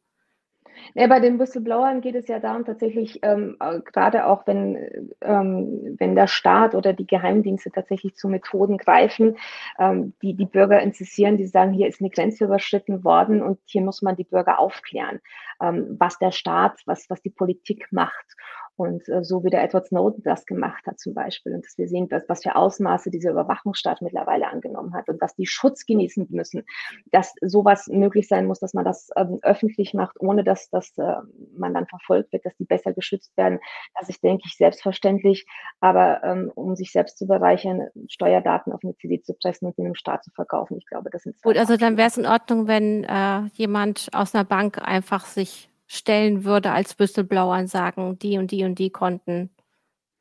[0.93, 5.95] Ja, bei den Whistleblowern geht es ja darum, tatsächlich, ähm, äh, gerade auch wenn, ähm,
[5.97, 9.38] wenn der Staat oder die Geheimdienste tatsächlich zu Methoden greifen,
[9.80, 13.82] ähm, die die Bürger interessieren, die sagen, hier ist eine Grenze überschritten worden und hier
[13.82, 15.19] muss man die Bürger aufklären,
[15.61, 18.36] ähm, was der Staat, was, was die Politik macht.
[18.78, 21.88] Und äh, so wie der Edward Snowden das gemacht hat zum Beispiel und dass wir
[21.88, 26.28] sehen, dass, was für Ausmaße dieser Überwachungsstaat mittlerweile angenommen hat und dass die Schutz genießen
[26.30, 26.63] müssen,
[27.11, 31.15] dass sowas möglich sein muss, dass man das ähm, öffentlich macht, ohne dass, dass äh,
[31.57, 33.59] man dann verfolgt wird, dass die besser geschützt werden.
[33.97, 35.45] Das ist, denke ich, selbstverständlich.
[35.80, 39.86] Aber ähm, um sich selbst zu bereichern, Steuerdaten auf eine CD zu pressen und in
[39.86, 42.67] einem Staat zu verkaufen, ich glaube, das sind Gut, also dann wäre es in Ordnung,
[42.67, 48.38] wenn äh, jemand aus einer Bank einfach sich stellen würde als Whistleblower und sagen, die
[48.38, 49.49] und die und die Konten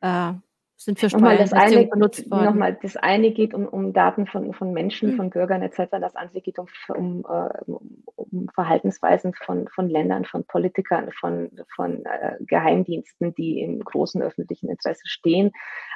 [0.00, 0.32] äh,
[0.76, 2.44] sind für Steuerhinterziehung benutzt worden.
[2.44, 5.16] Nochmal, das eine geht um, um Daten von, von Menschen, mhm.
[5.16, 5.90] von Bürgern etc.
[5.92, 7.72] Das andere geht um, um, äh,
[8.16, 14.68] um Verhaltensweisen von, von Ländern, von Politikern, von, von äh, Geheimdiensten, die im großen öffentlichen
[14.68, 15.52] Interesse stehen,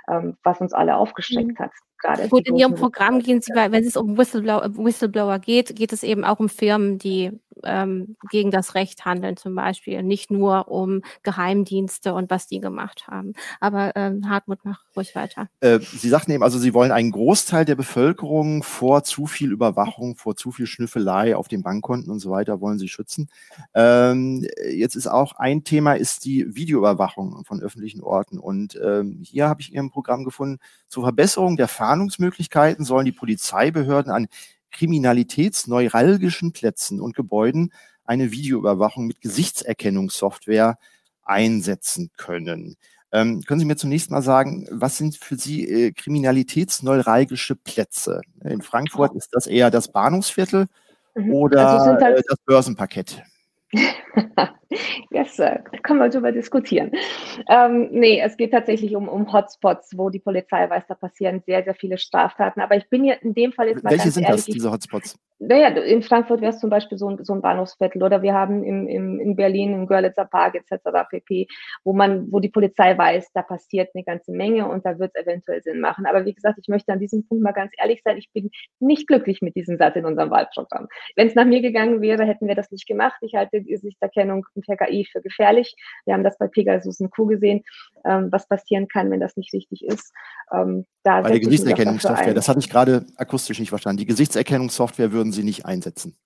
[0.09, 1.65] ähm, was uns alle aufgeschreckt mhm.
[1.65, 1.73] hat.
[1.99, 6.03] Gerade Gut, in Ihrem Programm gehen Sie, wenn es um Whistleblower, Whistleblower geht, geht es
[6.03, 7.33] eben auch um Firmen, die
[7.65, 13.07] ähm, gegen das Recht handeln zum Beispiel, nicht nur um Geheimdienste und was die gemacht
[13.09, 13.33] haben.
[13.61, 15.49] Aber ähm, Hartmut, mach ruhig weiter.
[15.61, 20.17] Äh, Sie sagten eben, also Sie wollen einen Großteil der Bevölkerung vor zu viel Überwachung,
[20.17, 23.29] vor zu viel Schnüffelei auf den Bankkonten und so weiter wollen Sie schützen.
[23.75, 29.49] Ähm, jetzt ist auch ein Thema ist die Videoüberwachung von öffentlichen Orten und ähm, hier
[29.49, 34.29] habe ich in Ihrem Programm gefunden, zur Verbesserung der Fahndungsmöglichkeiten sollen die Polizeibehörden an
[34.71, 37.73] kriminalitätsneuralgischen Plätzen und Gebäuden
[38.05, 40.79] eine Videoüberwachung mit Gesichtserkennungssoftware
[41.25, 42.77] einsetzen können.
[43.11, 48.21] Ähm, können Sie mir zunächst mal sagen, was sind für Sie äh, kriminalitätsneuralgische Plätze?
[48.45, 50.67] In Frankfurt ist das eher das Bahnhofsviertel
[51.15, 51.33] mhm.
[51.33, 53.23] oder also halt äh, das Börsenparkett?
[55.11, 56.93] yes, da können wir darüber diskutieren.
[57.49, 61.65] Ähm, nee, es geht tatsächlich um, um Hotspots, wo die Polizei weiß, da passieren sehr,
[61.65, 62.61] sehr viele Straftaten.
[62.61, 63.91] Aber ich bin hier in dem Fall jetzt mal.
[63.91, 65.19] Welche sind ehrlich, das, diese Hotspots?
[65.41, 68.65] Naja, in Frankfurt wäre es zum Beispiel so ein, so ein Bahnhofsviertel oder wir haben
[68.65, 70.83] im, im, in Berlin im Görlitzer Park etc.
[71.09, 71.47] pp.,
[71.85, 75.23] wo man, wo die Polizei weiß, da passiert eine ganze Menge und da wird es
[75.23, 76.07] eventuell Sinn machen.
[76.07, 78.51] Aber wie gesagt, ich möchte an diesem Punkt mal ganz ehrlich sein, ich bin
[78.81, 80.89] nicht glücklich mit diesem Satz in unserem Wahlprogramm.
[81.15, 83.19] Wenn es nach mir gegangen wäre, hätten wir das nicht gemacht.
[83.21, 85.75] Ich halte die Gesichtserkennung im TKI für gefährlich.
[86.05, 87.27] Wir haben das bei Pegasus und Co.
[87.27, 87.63] gesehen,
[88.05, 90.13] ähm, was passieren kann, wenn das nicht richtig ist.
[90.53, 93.99] Ähm, da bei der Gesichtserkennungssoftware, das hatte ich gerade akustisch nicht verstanden.
[93.99, 96.17] Die Gesichtserkennungssoftware würden Sie nicht einsetzen?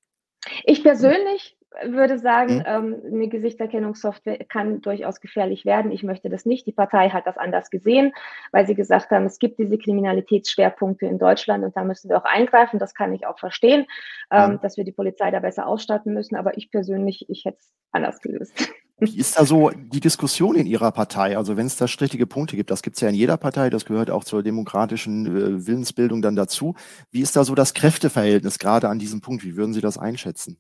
[0.65, 2.65] Ich persönlich würde sagen, mhm.
[2.67, 5.91] ähm, eine Gesichtserkennungssoftware kann durchaus gefährlich werden.
[5.91, 6.67] Ich möchte das nicht.
[6.67, 8.13] Die Partei hat das anders gesehen,
[8.51, 12.25] weil sie gesagt haben, es gibt diese Kriminalitätsschwerpunkte in Deutschland und da müssen wir auch
[12.25, 12.79] eingreifen.
[12.79, 13.87] Das kann ich auch verstehen,
[14.31, 14.61] ähm, mhm.
[14.61, 16.37] dass wir die Polizei da besser ausstatten müssen.
[16.37, 18.71] Aber ich persönlich, ich hätte es anders gelöst.
[19.05, 21.37] Wie ist da so die Diskussion in Ihrer Partei?
[21.37, 23.85] Also wenn es da strittige Punkte gibt, das gibt es ja in jeder Partei, das
[23.85, 26.77] gehört auch zur demokratischen äh, Willensbildung dann dazu.
[27.11, 29.45] Wie ist da so das Kräfteverhältnis gerade an diesem Punkt?
[29.45, 30.57] Wie würden Sie das einschätzen?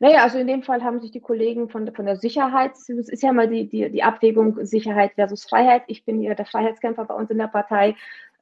[0.00, 3.22] Naja, also in dem Fall haben sich die Kollegen von, von der Sicherheit, es ist
[3.22, 5.82] ja mal die, die, die Abwägung Sicherheit versus Freiheit.
[5.86, 7.96] Ich bin ja der Freiheitskämpfer bei uns in der Partei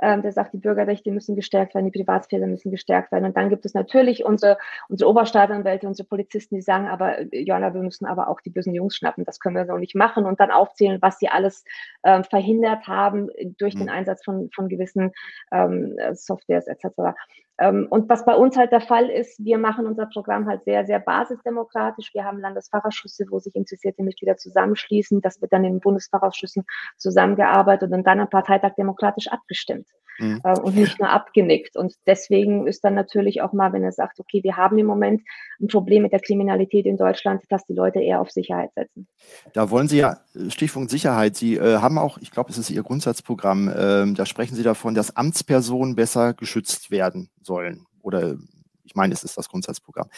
[0.05, 3.25] ähm, der sagt, die Bürgerrechte müssen gestärkt werden, die Privatsphäre müssen gestärkt werden.
[3.25, 4.59] Und dann gibt es natürlich unsere,
[4.91, 8.75] unsere Oberstaatsanwälte, unsere Polizisten, die sagen, aber äh, Joanna, wir müssen aber auch die bösen
[8.75, 11.65] Jungs schnappen, das können wir so nicht machen und dann aufzählen, was sie alles
[12.03, 13.93] äh, verhindert haben durch den mhm.
[13.93, 15.13] Einsatz von, von gewissen
[15.51, 17.17] ähm, Softwares etc.
[17.59, 20.85] Ähm, und was bei uns halt der Fall ist, wir machen unser Programm halt sehr,
[20.87, 22.13] sehr basisdemokratisch.
[22.13, 25.21] Wir haben Landesfachausschüsse, wo sich interessierte Mitglieder zusammenschließen.
[25.21, 26.65] Das wird dann in den Bundesfachausschüssen
[26.97, 29.87] zusammengearbeitet und dann am Parteitag demokratisch abgestimmt
[30.19, 30.41] mhm.
[30.43, 31.77] äh, und nicht nur abgenickt.
[31.77, 35.23] Und deswegen ist dann natürlich auch mal, wenn er sagt, okay, wir haben im Moment
[35.61, 39.07] ein Problem mit der Kriminalität in Deutschland, dass die Leute eher auf Sicherheit setzen.
[39.53, 42.83] Da wollen Sie ja, Stichpunkt Sicherheit, Sie äh, haben auch, ich glaube, es ist Ihr
[42.83, 47.87] Grundsatzprogramm, äh, da sprechen Sie davon, dass Amtspersonen besser geschützt werden sollen.
[48.01, 48.37] Oder
[48.85, 50.09] ich meine, es ist das Grundsatzprogramm.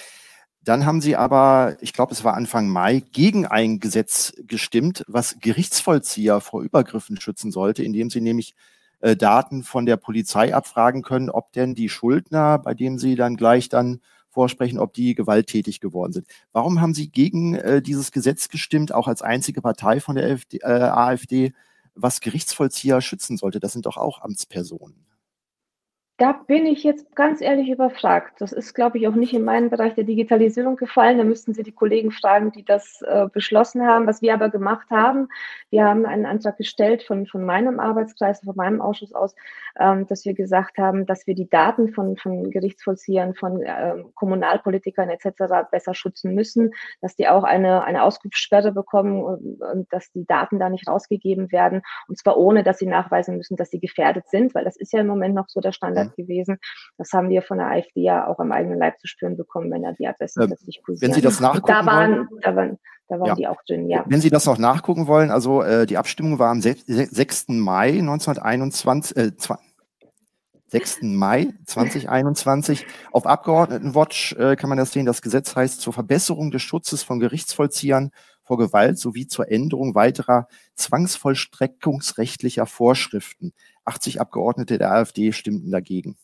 [0.62, 5.36] Dann haben sie aber, ich glaube, es war Anfang Mai, gegen ein Gesetz gestimmt, was
[5.40, 8.56] Gerichtsvollzieher vor Übergriffen schützen sollte, indem sie nämlich
[9.00, 13.36] äh, Daten von der Polizei abfragen können, ob denn die Schuldner, bei dem sie dann
[13.36, 14.00] gleich dann
[14.30, 16.26] vorsprechen, ob die gewalttätig geworden sind.
[16.52, 20.58] Warum haben Sie gegen äh, dieses Gesetz gestimmt, auch als einzige Partei von der AfD,
[20.58, 21.52] äh, AfD,
[21.94, 23.60] was Gerichtsvollzieher schützen sollte?
[23.60, 25.05] Das sind doch auch Amtspersonen.
[26.18, 28.40] Da bin ich jetzt ganz ehrlich überfragt.
[28.40, 31.18] Das ist, glaube ich, auch nicht in meinen Bereich der Digitalisierung gefallen.
[31.18, 34.06] Da müssten Sie die Kollegen fragen, die das äh, beschlossen haben.
[34.06, 35.28] Was wir aber gemacht haben,
[35.68, 39.34] wir haben einen Antrag gestellt von, von meinem Arbeitskreis, von meinem Ausschuss aus,
[39.78, 45.10] ähm, dass wir gesagt haben, dass wir die Daten von, von Gerichtsvollziehern, von äh, Kommunalpolitikern
[45.10, 45.68] etc.
[45.70, 50.58] besser schützen müssen, dass die auch eine, eine Auskunftssperre bekommen und, und dass die Daten
[50.58, 51.82] da nicht rausgegeben werden.
[52.08, 55.00] Und zwar ohne, dass sie nachweisen müssen, dass sie gefährdet sind, weil das ist ja
[55.00, 56.58] im Moment noch so der Standard Möglichkeit gewesen.
[56.98, 59.82] Das haben wir von der AfD ja auch am eigenen Leib zu spüren bekommen, wenn
[59.82, 61.10] da die Adressen ähm, plötzlich kursieren.
[61.10, 62.78] Wenn Sie das nachgucken da waren, wollen, da waren,
[63.08, 63.34] da waren ja.
[63.34, 64.04] die auch drin, ja.
[64.06, 67.48] Wenn Sie das noch nachgucken wollen, also äh, die Abstimmung war am 6.
[67.48, 69.30] Mai 1921, äh,
[70.68, 71.02] 6.
[71.02, 72.86] Mai 2021.
[73.12, 75.06] Auf Abgeordnetenwatch äh, kann man das sehen.
[75.06, 78.10] Das Gesetz heißt zur Verbesserung des Schutzes von Gerichtsvollziehern
[78.42, 83.52] vor Gewalt sowie zur Änderung weiterer zwangsvollstreckungsrechtlicher Vorschriften.
[83.86, 86.16] 80 Abgeordnete der AfD stimmten dagegen.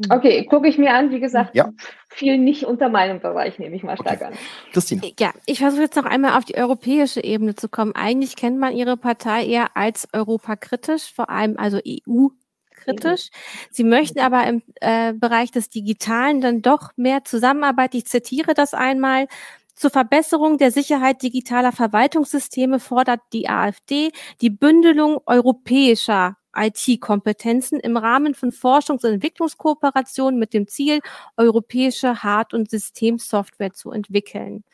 [0.00, 0.10] Mhm.
[0.10, 1.10] Okay, gucke ich mir an.
[1.10, 1.70] Wie gesagt, ja.
[2.08, 4.24] viel nicht unter meinem Bereich, nehme ich mal stark okay.
[4.24, 4.32] an.
[4.72, 5.02] Christine.
[5.18, 7.92] Ja, ich versuche jetzt noch einmal auf die europäische Ebene zu kommen.
[7.94, 13.28] Eigentlich kennt man Ihre Partei eher als europakritisch, vor allem also EU-kritisch.
[13.70, 17.94] Sie möchten aber im äh, Bereich des Digitalen dann doch mehr Zusammenarbeit.
[17.94, 19.26] Ich zitiere das einmal.
[19.74, 28.34] Zur Verbesserung der Sicherheit digitaler Verwaltungssysteme fordert die AfD die Bündelung europäischer IT-Kompetenzen im Rahmen
[28.34, 31.00] von Forschungs- und Entwicklungskooperationen mit dem Ziel,
[31.36, 34.64] europäische Hard- und Systemsoftware zu entwickeln.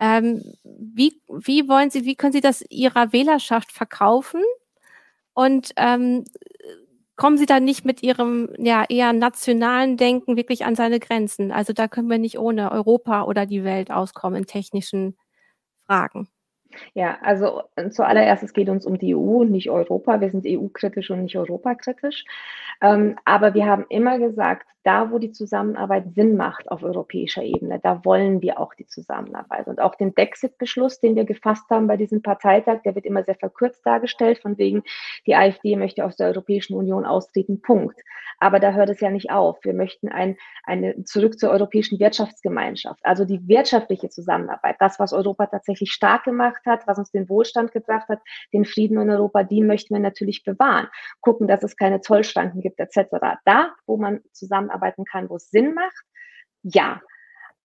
[0.00, 4.42] Ähm, wie, wie wollen Sie, wie können Sie das Ihrer Wählerschaft verkaufen?
[5.34, 6.24] Und ähm,
[7.16, 11.52] kommen Sie da nicht mit Ihrem ja eher nationalen Denken wirklich an seine Grenzen?
[11.52, 15.16] Also da können wir nicht ohne Europa oder die Welt auskommen in technischen
[15.86, 16.28] Fragen.
[16.94, 20.20] Ja, also äh, zuallererst, es geht uns um die EU, nicht Europa.
[20.20, 22.24] Wir sind EU-kritisch und nicht europakritisch.
[22.80, 27.80] Ähm, aber wir haben immer gesagt, da, wo die Zusammenarbeit Sinn macht auf europäischer Ebene,
[27.82, 29.66] da wollen wir auch die Zusammenarbeit.
[29.66, 33.34] Und auch den Brexit-Beschluss, den wir gefasst haben bei diesem Parteitag, der wird immer sehr
[33.34, 34.82] verkürzt dargestellt, von wegen,
[35.26, 37.98] die AfD möchte aus der Europäischen Union austreten, Punkt.
[38.40, 39.58] Aber da hört es ja nicht auf.
[39.64, 45.46] Wir möchten ein, eine, zurück zur europäischen Wirtschaftsgemeinschaft, also die wirtschaftliche Zusammenarbeit, das, was Europa
[45.46, 48.20] tatsächlich stark gemacht hat, was uns den Wohlstand gebracht hat,
[48.52, 50.88] den Frieden in Europa, die möchten wir natürlich bewahren.
[51.20, 53.08] Gucken, dass es keine Zollschranken gibt, etc.
[53.44, 54.20] Da, wo man
[54.74, 56.04] zusammenarbeiten kann, wo es Sinn macht,
[56.62, 57.00] ja.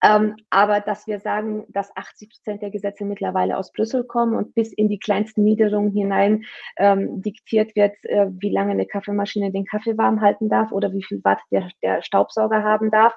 [0.01, 4.55] Ähm, aber dass wir sagen, dass 80 Prozent der Gesetze mittlerweile aus Brüssel kommen und
[4.55, 6.45] bis in die kleinsten Niederungen hinein
[6.77, 11.03] ähm, diktiert wird, äh, wie lange eine Kaffeemaschine den Kaffee warm halten darf oder wie
[11.03, 13.13] viel Watt der, der Staubsauger haben darf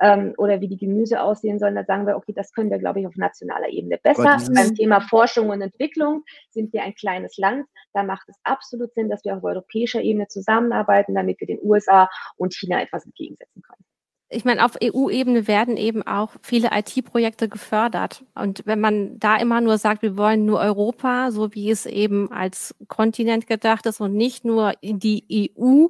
[0.00, 3.00] ähm, oder wie die Gemüse aussehen sollen, da sagen wir, okay, das können wir, glaube
[3.00, 4.38] ich, auf nationaler Ebene besser.
[4.54, 7.66] Beim Thema Forschung und Entwicklung sind wir ein kleines Land.
[7.92, 12.08] Da macht es absolut Sinn, dass wir auf europäischer Ebene zusammenarbeiten, damit wir den USA
[12.36, 13.89] und China etwas entgegensetzen können
[14.32, 18.24] ich meine, auf EU-Ebene werden eben auch viele IT-Projekte gefördert.
[18.36, 22.30] Und wenn man da immer nur sagt, wir wollen nur Europa, so wie es eben
[22.30, 25.88] als Kontinent gedacht ist und nicht nur die EU,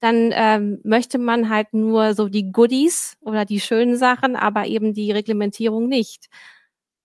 [0.00, 4.92] dann ähm, möchte man halt nur so die Goodies oder die schönen Sachen, aber eben
[4.92, 6.28] die Reglementierung nicht.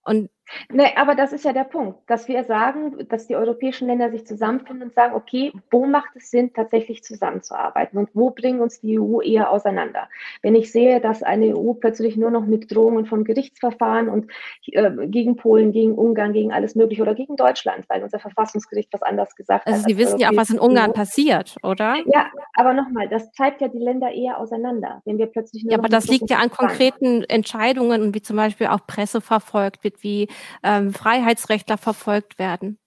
[0.04, 0.30] Und
[0.70, 4.26] Nee, aber das ist ja der Punkt, dass wir sagen, dass die europäischen Länder sich
[4.26, 9.00] zusammenfinden und sagen, okay, wo macht es Sinn, tatsächlich zusammenzuarbeiten und wo bringen uns die
[9.00, 10.10] EU eher auseinander?
[10.42, 14.32] Wenn ich sehe, dass eine EU plötzlich nur noch mit Drohungen von Gerichtsverfahren und
[14.68, 19.02] äh, gegen Polen, gegen Ungarn, gegen alles Mögliche oder gegen Deutschland, weil unser Verfassungsgericht was
[19.02, 19.86] anders gesagt also hat.
[19.86, 20.94] Also Sie wissen ja auch, was in Ungarn EU.
[20.94, 21.98] passiert, oder?
[22.06, 25.78] Ja, aber nochmal, das treibt ja die Länder eher auseinander, wenn wir plötzlich nur Ja,
[25.78, 30.28] aber das liegt ja an konkreten Entscheidungen, wie zum Beispiel auch Presse verfolgt wird, wie
[30.64, 32.78] ähm, Freiheitsrechtler verfolgt werden?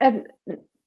[0.00, 0.24] Ähm,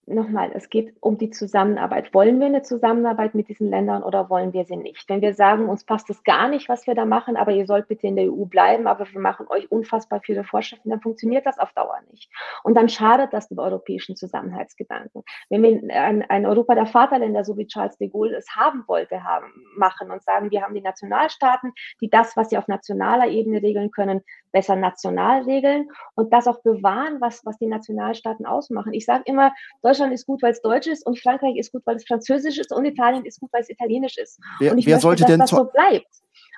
[0.05, 2.14] nochmal, es geht um die Zusammenarbeit.
[2.14, 5.07] Wollen wir eine Zusammenarbeit mit diesen Ländern oder wollen wir sie nicht?
[5.07, 7.88] Wenn wir sagen, uns passt es gar nicht, was wir da machen, aber ihr sollt
[7.88, 11.57] bitte in der EU bleiben, aber wir machen euch unfassbar viele Vorschriften, dann funktioniert das
[11.57, 12.30] auf Dauer nicht.
[12.64, 15.24] Und dann schadet das dem europäischen Zusammenhaltsgedanken.
[15.49, 19.24] Wenn wir ein, ein Europa der Vaterländer, so wie Charles de Gaulle es haben wollte,
[19.24, 23.61] haben, machen und sagen, wir haben die Nationalstaaten, die das, was sie auf nationaler Ebene
[23.61, 24.22] regeln können,
[24.54, 28.93] besser national regeln und das auch bewahren, was, was die Nationalstaaten ausmachen.
[28.93, 29.51] Ich sage immer,
[29.82, 32.72] Deutschland ist gut, weil es Deutsch ist und Frankreich ist gut, weil es Französisch ist
[32.72, 34.39] und Italien ist gut, weil es Italienisch ist.
[34.60, 36.08] Wer, und ich wer möchte, sollte dass denn das so bleibt.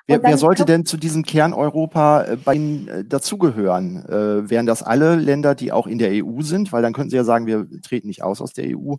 [0.08, 4.04] Wer, wer, sollte denn zu diesem Kern Europa äh, bei Ihnen äh, dazugehören?
[4.06, 6.72] Äh, wären das alle Länder, die auch in der EU sind?
[6.72, 8.96] Weil dann könnten Sie ja sagen, wir treten nicht aus aus der EU,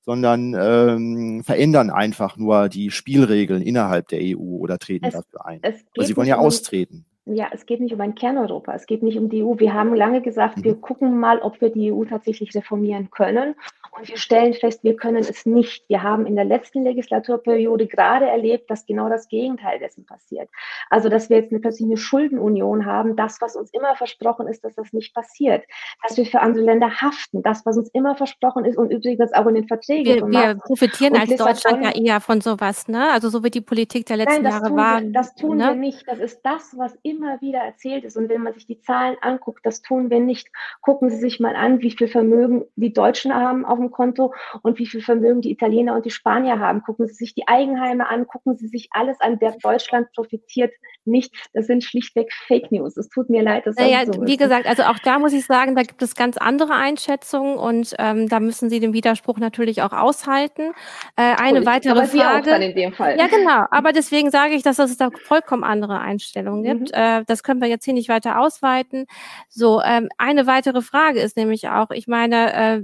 [0.00, 5.60] sondern ähm, verändern einfach nur die Spielregeln innerhalb der EU oder treten es, dafür ein.
[5.62, 9.02] Aber Sie wollen ja um, austreten ja, es geht nicht um ein Kerneuropa, es geht
[9.02, 9.58] nicht um die EU.
[9.58, 10.80] Wir haben lange gesagt, wir mhm.
[10.80, 13.54] gucken mal, ob wir die EU tatsächlich reformieren können.
[13.92, 15.88] Und wir stellen fest, wir können es nicht.
[15.88, 20.48] Wir haben in der letzten Legislaturperiode gerade erlebt, dass genau das Gegenteil dessen passiert.
[20.90, 24.64] Also, dass wir jetzt eine, plötzlich eine Schuldenunion haben, das, was uns immer versprochen ist,
[24.64, 25.64] dass das nicht passiert.
[26.02, 29.46] Dass wir für andere Länder haften, das, was uns immer versprochen ist und übrigens auch
[29.46, 30.30] in den Verträgen.
[30.30, 33.10] Wir, wir profitieren als Deutschland ja eher von sowas, ne?
[33.12, 35.00] Also so wie die Politik der letzten Nein, Jahre war.
[35.00, 35.68] Wir, das tun ne?
[35.68, 36.06] wir nicht.
[36.06, 38.16] Das ist das, was immer wieder erzählt ist.
[38.16, 40.48] Und wenn man sich die Zahlen anguckt, das tun wir nicht.
[40.80, 44.78] Gucken Sie sich mal an, wie viel Vermögen die Deutschen haben auf dem Konto und
[44.78, 46.82] wie viel Vermögen die Italiener und die Spanier haben.
[46.82, 49.38] Gucken Sie sich die Eigenheime an, gucken Sie sich alles an.
[49.38, 50.72] Der Deutschland profitiert
[51.04, 51.34] nicht.
[51.52, 52.96] Das sind schlichtweg Fake News.
[52.96, 55.74] Es tut mir leid, dass naja, so wie gesagt, also auch da muss ich sagen,
[55.74, 59.92] da gibt es ganz andere Einschätzungen und ähm, da müssen Sie den Widerspruch natürlich auch
[59.92, 60.72] aushalten.
[61.16, 62.50] Äh, eine und, weitere Frage.
[62.50, 63.64] Ja, genau.
[63.70, 66.92] Aber deswegen sage ich, dass es da vollkommen andere Einstellungen gibt.
[66.92, 67.00] Mhm.
[67.00, 69.06] Äh, das können wir jetzt hier nicht weiter ausweiten.
[69.48, 72.82] So, ähm, eine weitere Frage ist nämlich auch, ich meine, äh,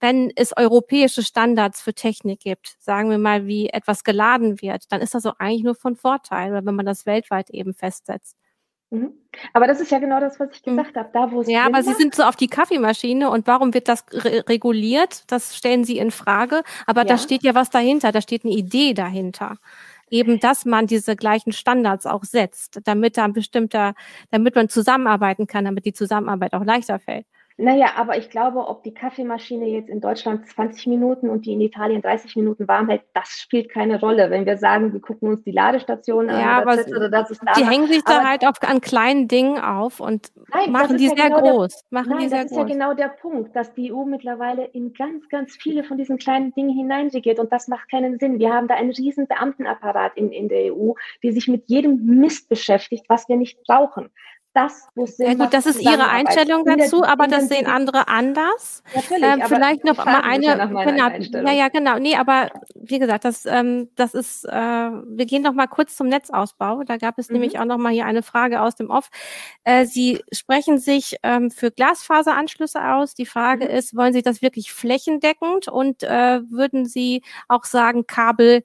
[0.00, 5.00] wenn es europäische Standards für Technik gibt, sagen wir mal, wie etwas geladen wird, dann
[5.00, 8.36] ist das auch eigentlich nur von Vorteil, wenn man das weltweit eben festsetzt.
[8.92, 9.12] Mhm.
[9.54, 10.76] Aber das ist ja genau das, was ich mhm.
[10.76, 11.08] gesagt habe.
[11.12, 14.04] Da, wo es ja, aber Sie sind so auf die Kaffeemaschine und warum wird das
[14.12, 15.24] re reguliert?
[15.28, 16.62] Das stellen Sie in Frage.
[16.86, 17.06] Aber ja.
[17.06, 18.12] da steht ja was dahinter.
[18.12, 19.56] Da steht eine Idee dahinter.
[20.10, 23.94] Eben, dass man diese gleichen Standards auch setzt, damit da ein bestimmter,
[24.30, 27.24] damit man zusammenarbeiten kann, damit die Zusammenarbeit auch leichter fällt.
[27.58, 31.60] Naja, aber ich glaube, ob die Kaffeemaschine jetzt in Deutschland 20 Minuten und die in
[31.60, 34.30] Italien 30 Minuten warm hält, das spielt keine Rolle.
[34.30, 37.52] Wenn wir sagen, wir gucken uns die Ladestationen an, ja, aber oder das ist da.
[37.52, 41.14] Die hängen sich da halt auf, an kleinen Dingen auf und nein, machen die ja
[41.14, 41.70] sehr genau groß.
[41.70, 42.68] Der, machen nein, die sehr das ist groß.
[42.68, 46.54] ja genau der Punkt, dass die EU mittlerweile in ganz, ganz viele von diesen kleinen
[46.54, 48.38] Dingen hineinregiert und das macht keinen Sinn.
[48.38, 50.92] Wir haben da einen riesen Beamtenapparat in, in der EU,
[51.22, 54.10] die sich mit jedem Mist beschäftigt, was wir nicht brauchen
[54.54, 58.82] das, wo Sinn Ja gut, das ist Ihre Einstellung dazu, aber das sehen andere anders.
[58.94, 61.98] Natürlich, ähm, vielleicht noch mal eine, genau, ja, ja, genau.
[61.98, 66.08] Nee, aber wie gesagt, das, ähm, das ist, äh, wir gehen noch mal kurz zum
[66.08, 66.82] Netzausbau.
[66.84, 67.34] Da gab es mhm.
[67.34, 69.08] nämlich auch noch mal hier eine Frage aus dem Off.
[69.64, 73.14] Äh, Sie sprechen sich ähm, für Glasfaseranschlüsse aus.
[73.14, 73.70] Die Frage mhm.
[73.70, 78.64] ist, wollen Sie das wirklich flächendeckend und äh, würden Sie auch sagen, Kabel,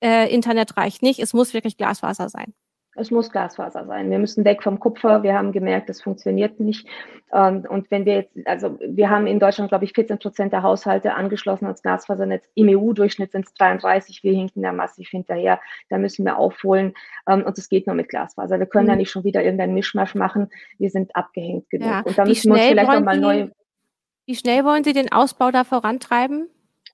[0.00, 2.54] äh, Internet reicht nicht, es muss wirklich Glasfaser sein?
[2.96, 4.10] Es muss Glasfaser sein.
[4.10, 5.22] Wir müssen weg vom Kupfer.
[5.22, 6.88] Wir haben gemerkt, das funktioniert nicht.
[7.32, 10.62] Ähm, und wenn wir jetzt, also wir haben in Deutschland, glaube ich, 14 Prozent der
[10.62, 12.48] Haushalte angeschlossen als Glasfasernetz.
[12.54, 14.22] Im EU-Durchschnitt sind es 33.
[14.22, 15.60] Wir hinken da massiv hinterher.
[15.88, 16.94] Da müssen wir aufholen.
[17.28, 18.58] Ähm, und es geht nur mit Glasfaser.
[18.58, 18.90] Wir können mhm.
[18.90, 20.48] da nicht schon wieder irgendeinen Mischmasch machen.
[20.78, 21.88] Wir sind abgehängt genug.
[21.88, 22.00] Ja.
[22.00, 23.48] Und da müssen wir uns vielleicht nochmal neu.
[24.26, 26.48] Wie schnell wollen Sie den Ausbau da vorantreiben?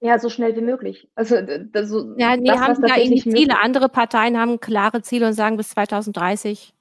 [0.05, 1.09] Ja, so schnell wie möglich.
[1.14, 3.61] Also das, so, ja, nee, das, haben ja irgendwie Ziele.
[3.61, 6.74] Andere Parteien haben klare Ziele und sagen bis 2030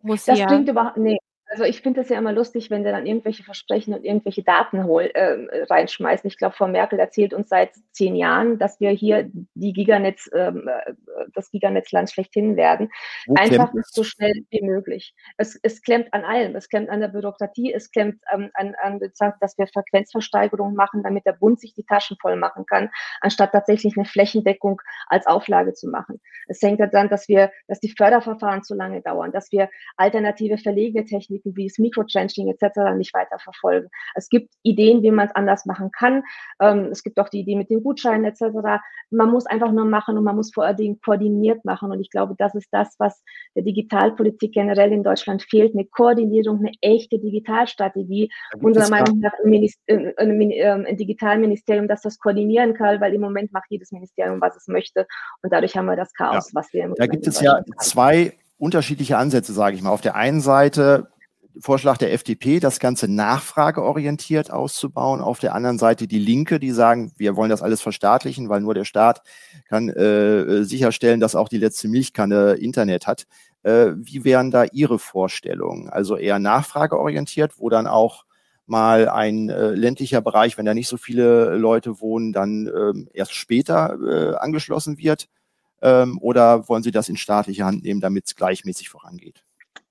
[0.00, 0.46] muss das ja.
[0.46, 1.18] Das klingt überhaupt nee.
[1.52, 4.84] Also ich finde es ja immer lustig, wenn der dann irgendwelche Versprechen und irgendwelche Daten
[4.84, 6.26] hol, äh, reinschmeißen.
[6.26, 10.66] Ich glaube, Frau Merkel erzählt uns seit zehn Jahren, dass wir hier die Giganetz, ähm,
[10.66, 10.94] äh,
[11.34, 12.88] das Giganetzland schlechthin werden.
[13.26, 15.14] Wo Einfach so schnell wie möglich.
[15.36, 16.56] Es, es klemmt an allem.
[16.56, 17.70] Es klemmt an der Bürokratie.
[17.70, 22.16] Es klemmt ähm, an, an, dass wir Frequenzversteigerung machen, damit der Bund sich die Taschen
[22.22, 22.88] voll machen kann,
[23.20, 26.18] anstatt tatsächlich eine Flächendeckung als Auflage zu machen.
[26.48, 31.04] Es hängt daran, dass wir, dass die Förderverfahren zu lange dauern, dass wir alternative verlegene
[31.04, 32.96] Technik Praktiken wie das Microtrenching etc.
[32.96, 33.88] nicht weiter verfolgen.
[34.14, 36.22] Es gibt Ideen, wie man es anders machen kann.
[36.60, 38.80] Ähm, es gibt auch die Idee mit den Gutscheinen etc.
[39.10, 41.90] Man muss einfach nur machen und man muss vor allen Dingen koordiniert machen.
[41.90, 43.22] Und ich glaube, das ist das, was
[43.54, 45.74] der Digitalpolitik generell in Deutschland fehlt.
[45.74, 48.30] Eine Koordinierung, eine echte Digitalstrategie.
[48.60, 53.14] Unserer Meinung nach ein, Minister äh, ein, ähm, ein Digitalministerium, das das koordinieren kann, weil
[53.14, 55.06] im Moment macht jedes Ministerium, was es möchte.
[55.42, 56.60] Und dadurch haben wir das Chaos, ja.
[56.60, 58.32] was wir im Da gibt es ja zwei
[58.62, 59.90] unterschiedliche Ansätze, sage ich mal.
[59.90, 61.08] Auf der einen Seite
[61.60, 65.20] Vorschlag der FDP, das Ganze nachfrageorientiert auszubauen.
[65.20, 68.74] Auf der anderen Seite die Linke, die sagen, wir wollen das alles verstaatlichen, weil nur
[68.74, 69.22] der Staat
[69.68, 73.26] kann äh, sicherstellen, dass auch die letzte Milchkanne Internet hat.
[73.62, 75.88] Äh, wie wären da Ihre Vorstellungen?
[75.88, 78.24] Also eher nachfrageorientiert, wo dann auch
[78.66, 83.34] mal ein äh, ländlicher Bereich, wenn da nicht so viele Leute wohnen, dann ähm, erst
[83.34, 85.28] später äh, angeschlossen wird?
[85.82, 89.44] Ähm, oder wollen Sie das in staatliche Hand nehmen, damit es gleichmäßig vorangeht?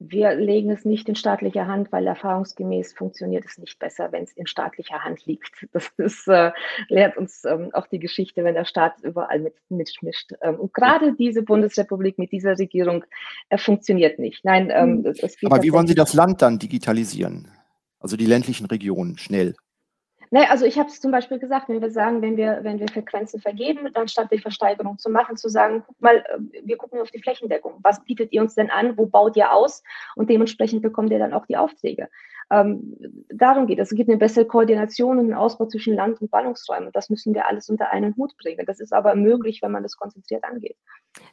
[0.03, 4.31] Wir legen es nicht in staatlicher Hand, weil erfahrungsgemäß funktioniert es nicht besser, wenn es
[4.33, 5.51] in staatlicher Hand liegt.
[5.73, 6.51] Das ist, äh,
[6.89, 10.31] lehrt uns ähm, auch die Geschichte, wenn der Staat überall mit, mitmischt.
[10.41, 13.05] Ähm, und gerade diese Bundesrepublik mit dieser Regierung
[13.49, 14.43] äh, funktioniert nicht.
[14.43, 15.51] Nein, ähm, hm.
[15.51, 17.47] Aber wie wollen Sie das Land dann digitalisieren?
[17.99, 19.55] Also die ländlichen Regionen schnell.
[20.34, 22.88] Nee, also ich habe es zum Beispiel gesagt, wenn wir sagen, wenn wir, wenn wir
[22.88, 27.01] Frequenzen vergeben, dann statt die Versteigerung zu machen, zu sagen, guck mal, äh, wir gucken
[27.01, 27.79] auf die Flächendeckung.
[27.84, 28.97] Was bietet ihr uns denn an?
[28.97, 29.84] Wo baut ihr aus?
[30.15, 32.07] Und dementsprechend bekommt ihr dann auch die Aufträge.
[32.51, 32.97] Ähm,
[33.29, 33.91] darum geht es.
[33.91, 36.89] Es gibt eine bessere Koordination und einen Ausbau zwischen Land- und Ballungsräumen.
[36.91, 38.65] Das müssen wir alles unter einen Hut bringen.
[38.65, 40.75] Das ist aber möglich, wenn man das konzentriert angeht.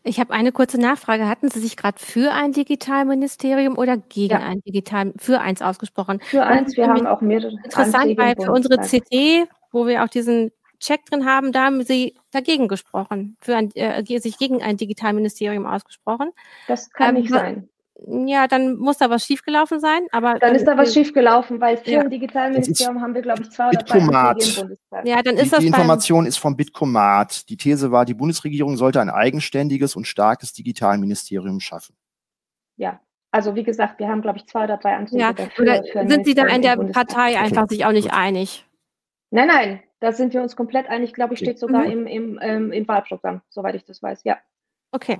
[0.05, 1.29] Ich habe eine kurze Nachfrage.
[1.29, 4.47] Hatten Sie sich gerade für ein Digitalministerium oder gegen ja.
[4.47, 6.21] ein Digital für eins ausgesprochen?
[6.23, 6.77] Für eins.
[6.77, 7.57] Wir haben auch mehrere.
[7.65, 12.15] Interessant, weil für unsere CD, wo wir auch diesen Check drin haben, da haben Sie
[12.31, 16.31] dagegen gesprochen, für ein, äh, sich gegen ein Digitalministerium ausgesprochen.
[16.69, 17.69] Das kann ähm, nicht sein
[18.07, 20.07] ja, dann muss da was schiefgelaufen sein.
[20.13, 22.01] Aber dann, dann ist da was schiefgelaufen, weil für ja.
[22.01, 25.07] ein Digitalministerium haben wir, glaube ich, zwei oder drei Anträge im Bundestag.
[25.07, 27.49] Ja, dann ist die, das die Information ist vom Bitkomat.
[27.49, 31.97] Die These war, die Bundesregierung sollte ein eigenständiges und starkes Digitalministerium schaffen.
[32.77, 33.01] Ja,
[33.33, 35.33] also wie gesagt, wir haben, glaube ich, zwei oder drei Anträge ja.
[35.33, 35.65] dafür.
[35.65, 38.65] Oder sind Sie da in der Partei einfach sich auch nicht einig?
[39.31, 41.13] Nein, nein, da sind wir uns komplett einig.
[41.13, 41.91] Glaube ich, steht sogar mhm.
[41.91, 44.23] im, im, ähm, im Wahlprogramm, soweit ich das weiß.
[44.25, 44.39] Ja.
[44.93, 45.19] Okay.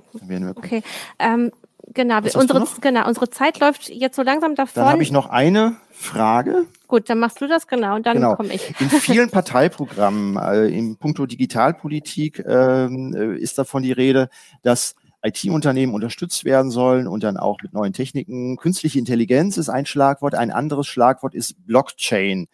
[0.55, 0.81] Okay.
[1.19, 1.51] Ähm,
[1.87, 4.83] genau, unsere, genau, unsere Zeit läuft jetzt so langsam davon.
[4.83, 6.65] Dann habe ich noch eine Frage.
[6.87, 8.35] Gut, dann machst du das genau und dann genau.
[8.35, 8.73] komme ich.
[8.79, 14.29] In vielen Parteiprogrammen äh, im Punkto Digitalpolitik ähm, äh, ist davon die Rede,
[14.61, 18.57] dass IT-Unternehmen unterstützt werden sollen und dann auch mit neuen Techniken.
[18.57, 20.33] Künstliche Intelligenz ist ein Schlagwort.
[20.35, 22.47] Ein anderes Schlagwort ist Blockchain.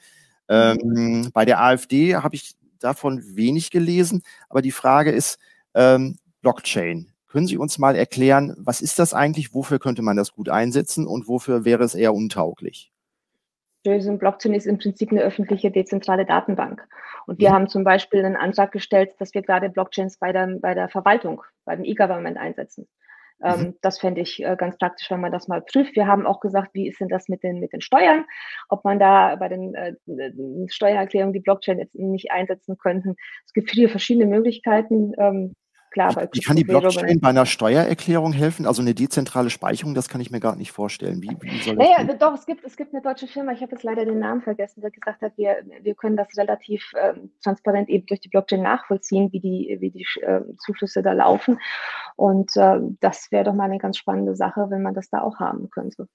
[0.49, 5.37] Ähm, bei der AfD habe ich davon wenig gelesen, aber die Frage ist,
[5.73, 7.07] ähm, Blockchain.
[7.35, 11.05] Können Sie uns mal erklären, was ist das eigentlich, wofür könnte man das gut einsetzen
[11.05, 12.93] und wofür wäre es eher untauglich?
[13.83, 16.87] Blockchain ist im Prinzip eine öffentliche dezentrale Datenbank.
[17.27, 17.53] Und wir mhm.
[17.53, 21.41] haben zum Beispiel einen Antrag gestellt, dass wir gerade Blockchains bei der, bei der Verwaltung,
[21.65, 22.87] beim E-Government einsetzen.
[23.43, 23.75] Ähm, mhm.
[23.81, 25.97] das fände ich äh, ganz praktisch, wenn man das mal prüft.
[25.97, 28.23] Wir haben auch gesagt, wie ist denn das mit den, mit den Steuern?
[28.69, 29.93] Ob man da bei den äh,
[30.69, 33.17] Steuererklärungen die Blockchain jetzt nicht einsetzen könnten.
[33.45, 35.11] Es gibt viele verschiedene Möglichkeiten.
[35.17, 35.53] Ähm,
[35.95, 36.13] klar.
[36.13, 38.67] Bei wie kann die Blockchain bei einer Steuererklärung helfen?
[38.67, 41.21] Also eine dezentrale Speicherung, das kann ich mir gar nicht vorstellen.
[41.21, 43.83] Wie, wie naja, das doch, es gibt, es gibt eine deutsche Firma, ich habe jetzt
[43.83, 48.05] leider den Namen vergessen, der gesagt hat, wir, wir können das relativ ähm, transparent eben
[48.07, 51.59] durch die Blockchain nachvollziehen, wie die, wie die äh, Zuflüsse da laufen.
[52.17, 55.39] Und äh, das wäre doch mal eine ganz spannende Sache, wenn man das da auch
[55.39, 56.07] haben könnte.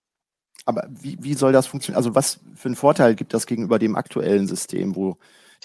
[0.66, 1.96] Aber wie, wie soll das funktionieren?
[1.96, 5.16] Also was für einen Vorteil gibt das gegenüber dem aktuellen System, wo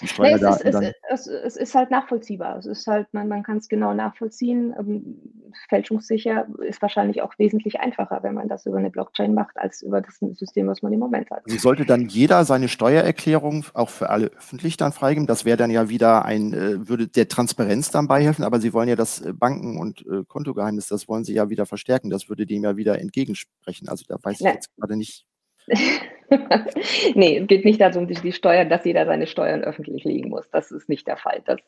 [0.02, 2.58] nee, es, ist, es, es, es, ist halt nachvollziehbar.
[2.58, 4.74] Es ist halt, man, man kann es genau nachvollziehen.
[4.78, 5.20] Ähm,
[5.68, 10.02] fälschungssicher ist wahrscheinlich auch wesentlich einfacher, wenn man das über eine Blockchain macht, als über
[10.02, 11.42] das System, was man im Moment hat.
[11.46, 15.26] Also sollte dann jeder seine Steuererklärung auch für alle öffentlich dann freigeben?
[15.26, 18.88] Das wäre dann ja wieder ein, äh, würde der Transparenz dann beihelfen, aber Sie wollen
[18.88, 22.10] ja das äh, Banken- und äh, Kontogeheimnis, das wollen Sie ja wieder verstärken.
[22.10, 23.88] Das würde dem ja wieder entgegensprechen.
[23.88, 25.26] Also da weiß ich jetzt gerade nicht.
[27.14, 30.48] nee, es geht nicht darum, die, die Steuern, dass jeder seine Steuern öffentlich legen muss.
[30.50, 31.42] Das ist nicht der Fall.
[31.44, 31.58] Das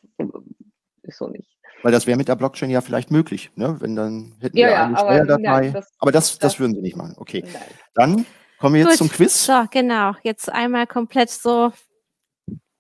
[1.03, 1.59] ist so nicht.
[1.83, 3.77] Weil das wäre mit der Blockchain ja vielleicht möglich, ne?
[3.81, 5.49] Wenn dann hätten ja, wir eine ja, Steuerdatei.
[5.49, 7.15] Aber, ja, das, aber das, das, das, würden sie nicht machen.
[7.19, 7.45] Okay.
[7.45, 7.63] Nein.
[7.95, 8.27] Dann
[8.59, 8.99] kommen wir jetzt Gut.
[8.99, 9.45] zum Quiz.
[9.45, 10.15] So, genau.
[10.23, 11.73] Jetzt einmal komplett so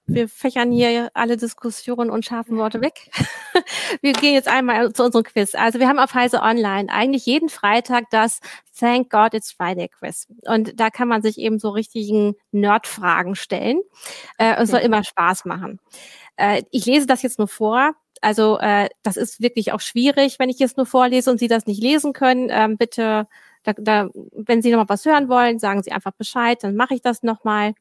[0.09, 3.11] wir fächern hier alle Diskussionen und scharfen Worte weg.
[4.00, 5.54] wir gehen jetzt einmal zu unserem Quiz.
[5.54, 8.40] Also wir haben auf Heise Online eigentlich jeden Freitag das
[8.78, 10.26] Thank God It's Friday Quiz.
[10.46, 13.80] Und da kann man sich eben so richtigen Nerd-Fragen stellen.
[14.38, 15.78] Äh, es soll immer Spaß machen.
[16.36, 17.92] Äh, ich lese das jetzt nur vor.
[18.20, 21.66] Also äh, das ist wirklich auch schwierig, wenn ich jetzt nur vorlese und Sie das
[21.66, 22.48] nicht lesen können.
[22.50, 23.28] Ähm, bitte
[23.64, 26.94] Da, da, wenn Sie noch mal was hören wollen, sagen Sie einfach Bescheid, dann mache
[26.94, 27.74] ich das nochmal.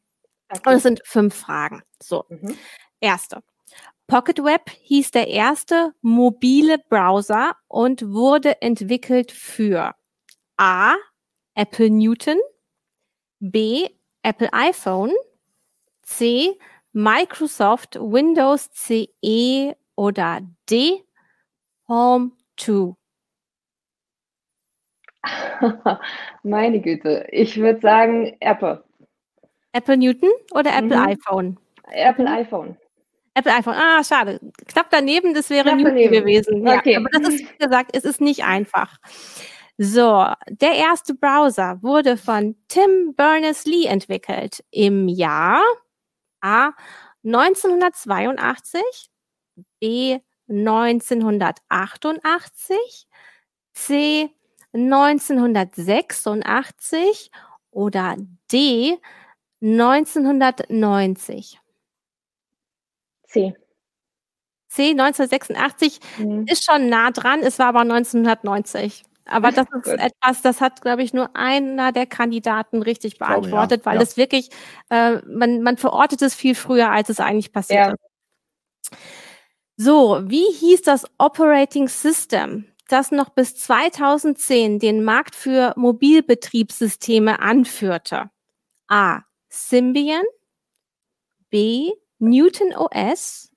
[0.50, 0.70] Okay.
[0.70, 1.84] Und es sind fünf Fragen.
[2.02, 2.58] So, mhm.
[3.00, 3.44] erste.
[4.08, 9.94] Pocket Web hieß der erste mobile Browser und wurde entwickelt für
[10.56, 10.96] A.
[11.56, 12.38] Apple Newton,
[13.40, 13.90] B.
[14.24, 15.12] Apple iPhone,
[16.04, 16.58] C.
[16.94, 21.04] Microsoft Windows CE oder D.
[21.88, 22.96] Home 2.
[26.44, 28.87] Meine Güte, ich würde sagen Apple.
[29.78, 31.08] Apple Newton oder Apple mhm.
[31.08, 31.58] iPhone?
[31.92, 32.78] Apple iPhone.
[33.36, 33.76] Apple iPhone.
[33.76, 34.40] Ah, schade.
[34.68, 36.14] Knapp daneben, das wäre Knapp Newton daneben.
[36.14, 36.68] gewesen.
[36.68, 36.94] Okay.
[36.94, 38.98] Ja, aber das ist, wie gesagt, es ist nicht einfach.
[39.78, 45.62] So, der erste Browser wurde von Tim Berners-Lee entwickelt im Jahr
[46.42, 46.72] A
[47.24, 48.82] 1982,
[49.80, 50.20] B
[50.50, 53.08] 1988,
[53.74, 54.32] C
[54.74, 57.32] 1986
[57.72, 58.18] oder
[58.52, 58.98] D
[59.62, 61.60] 1990?
[63.28, 63.56] C.
[64.70, 66.46] C 1986 mhm.
[66.48, 69.04] ist schon nah dran, es war aber 1990.
[69.26, 73.86] Aber das ist etwas, das hat, glaube ich, nur einer der Kandidaten richtig beantwortet, glaube,
[73.86, 73.86] ja.
[73.86, 74.02] weil ja.
[74.02, 74.50] es wirklich,
[74.90, 77.96] äh, man, man verortet es viel früher, als es eigentlich passiert ja.
[79.80, 88.32] So, wie hieß das Operating System, das noch bis 2010 den Markt für Mobilbetriebssysteme anführte?
[88.88, 89.22] A.
[89.58, 90.24] Symbian,
[91.50, 91.92] B.
[92.20, 93.52] Newton OS,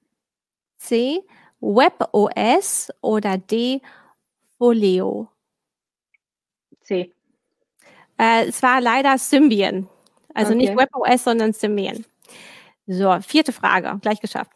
[0.78, 1.22] C.
[1.60, 3.82] Web OS oder D.
[4.58, 5.28] Folio?
[6.80, 7.12] C.
[8.18, 9.88] Äh, es war leider Symbian.
[10.34, 10.58] Also okay.
[10.58, 12.04] nicht WebOS, sondern Symbian.
[12.86, 14.50] So, vierte Frage, gleich geschafft.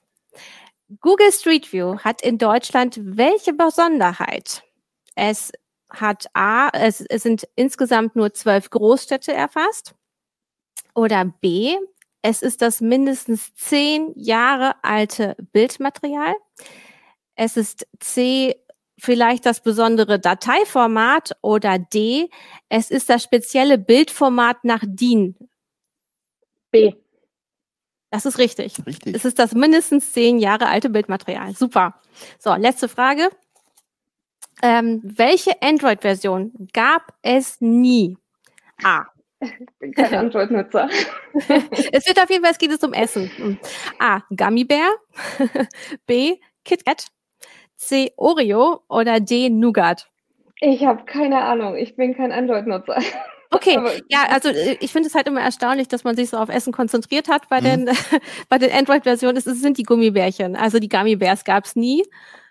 [1.00, 4.62] Google Street View hat in Deutschland welche Besonderheit?
[5.14, 5.52] Es
[5.90, 9.94] hat A, es, es sind insgesamt nur zwölf Großstädte erfasst.
[10.94, 11.76] Oder B,
[12.22, 16.34] es ist das mindestens zehn Jahre alte Bildmaterial.
[17.36, 18.54] Es ist C,
[18.98, 22.30] vielleicht das besondere Dateiformat oder D,
[22.68, 25.36] es ist das spezielle Bildformat nach DIN.
[26.70, 26.94] B.
[28.10, 28.78] Das ist richtig.
[28.86, 29.16] Richtig.
[29.16, 31.54] Es ist das mindestens zehn Jahre alte Bildmaterial.
[31.54, 32.00] Super.
[32.38, 33.28] So, letzte Frage.
[34.62, 38.16] Ähm, welche Android-Version gab es nie?
[38.82, 39.06] A.
[39.44, 40.88] Ich bin kein Android-Nutzer.
[41.92, 43.58] es wird auf jeden Fall, es geht es um Essen.
[43.98, 44.20] A.
[44.36, 44.90] Gummy Bear.
[46.06, 46.38] B.
[46.64, 47.06] KitKat.
[47.76, 48.12] C.
[48.16, 49.50] Oreo oder D.
[49.50, 50.08] Nougat?
[50.60, 51.76] Ich habe keine Ahnung.
[51.76, 52.98] Ich bin kein Android-Nutzer.
[53.50, 53.78] Okay,
[54.08, 56.72] ja, also äh, ich finde es halt immer erstaunlich, dass man sich so auf Essen
[56.72, 57.86] konzentriert hat bei mhm.
[57.86, 57.90] den,
[58.48, 59.36] bei den Android-Versionen.
[59.36, 60.56] Es sind die Gummibärchen.
[60.56, 62.04] Also die Gummibärs gab es nie.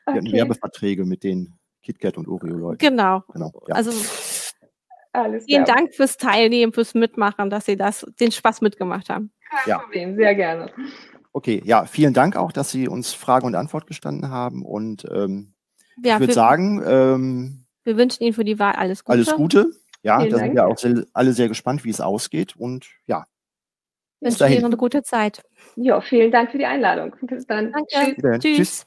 [0.06, 2.78] Wir hatten Werbeverträge mit den KitKat und Oreo-Leuten.
[2.78, 3.24] Genau.
[3.34, 3.76] genau ja.
[3.76, 3.92] Also
[5.14, 5.78] Alles vielen klar.
[5.78, 9.32] Dank fürs Teilnehmen, fürs Mitmachen, dass Sie das, den Spaß mitgemacht haben.
[9.50, 9.78] Kein ja.
[9.80, 10.72] Problem, sehr gerne.
[11.32, 14.66] Okay, ja, vielen Dank auch, dass Sie uns Frage und Antwort gestanden haben.
[14.66, 15.54] Und ähm,
[16.04, 19.14] ja, ich würde sagen, ähm, wir wünschen Ihnen für die Wahl alles Gute.
[19.14, 19.72] Alles Gute.
[20.02, 20.48] Ja, vielen da Dank.
[20.48, 22.56] sind wir auch sehr, alle sehr gespannt, wie es ausgeht.
[22.56, 23.26] Und ja.
[24.20, 25.44] Wünsche Ihnen eine gute Zeit.
[25.76, 27.16] Ja, vielen Dank für die Einladung.
[27.22, 27.72] Bis dann.
[27.72, 28.16] Danke.
[28.16, 28.40] Tschüss.
[28.40, 28.56] Tschüss.
[28.58, 28.86] Tschüss.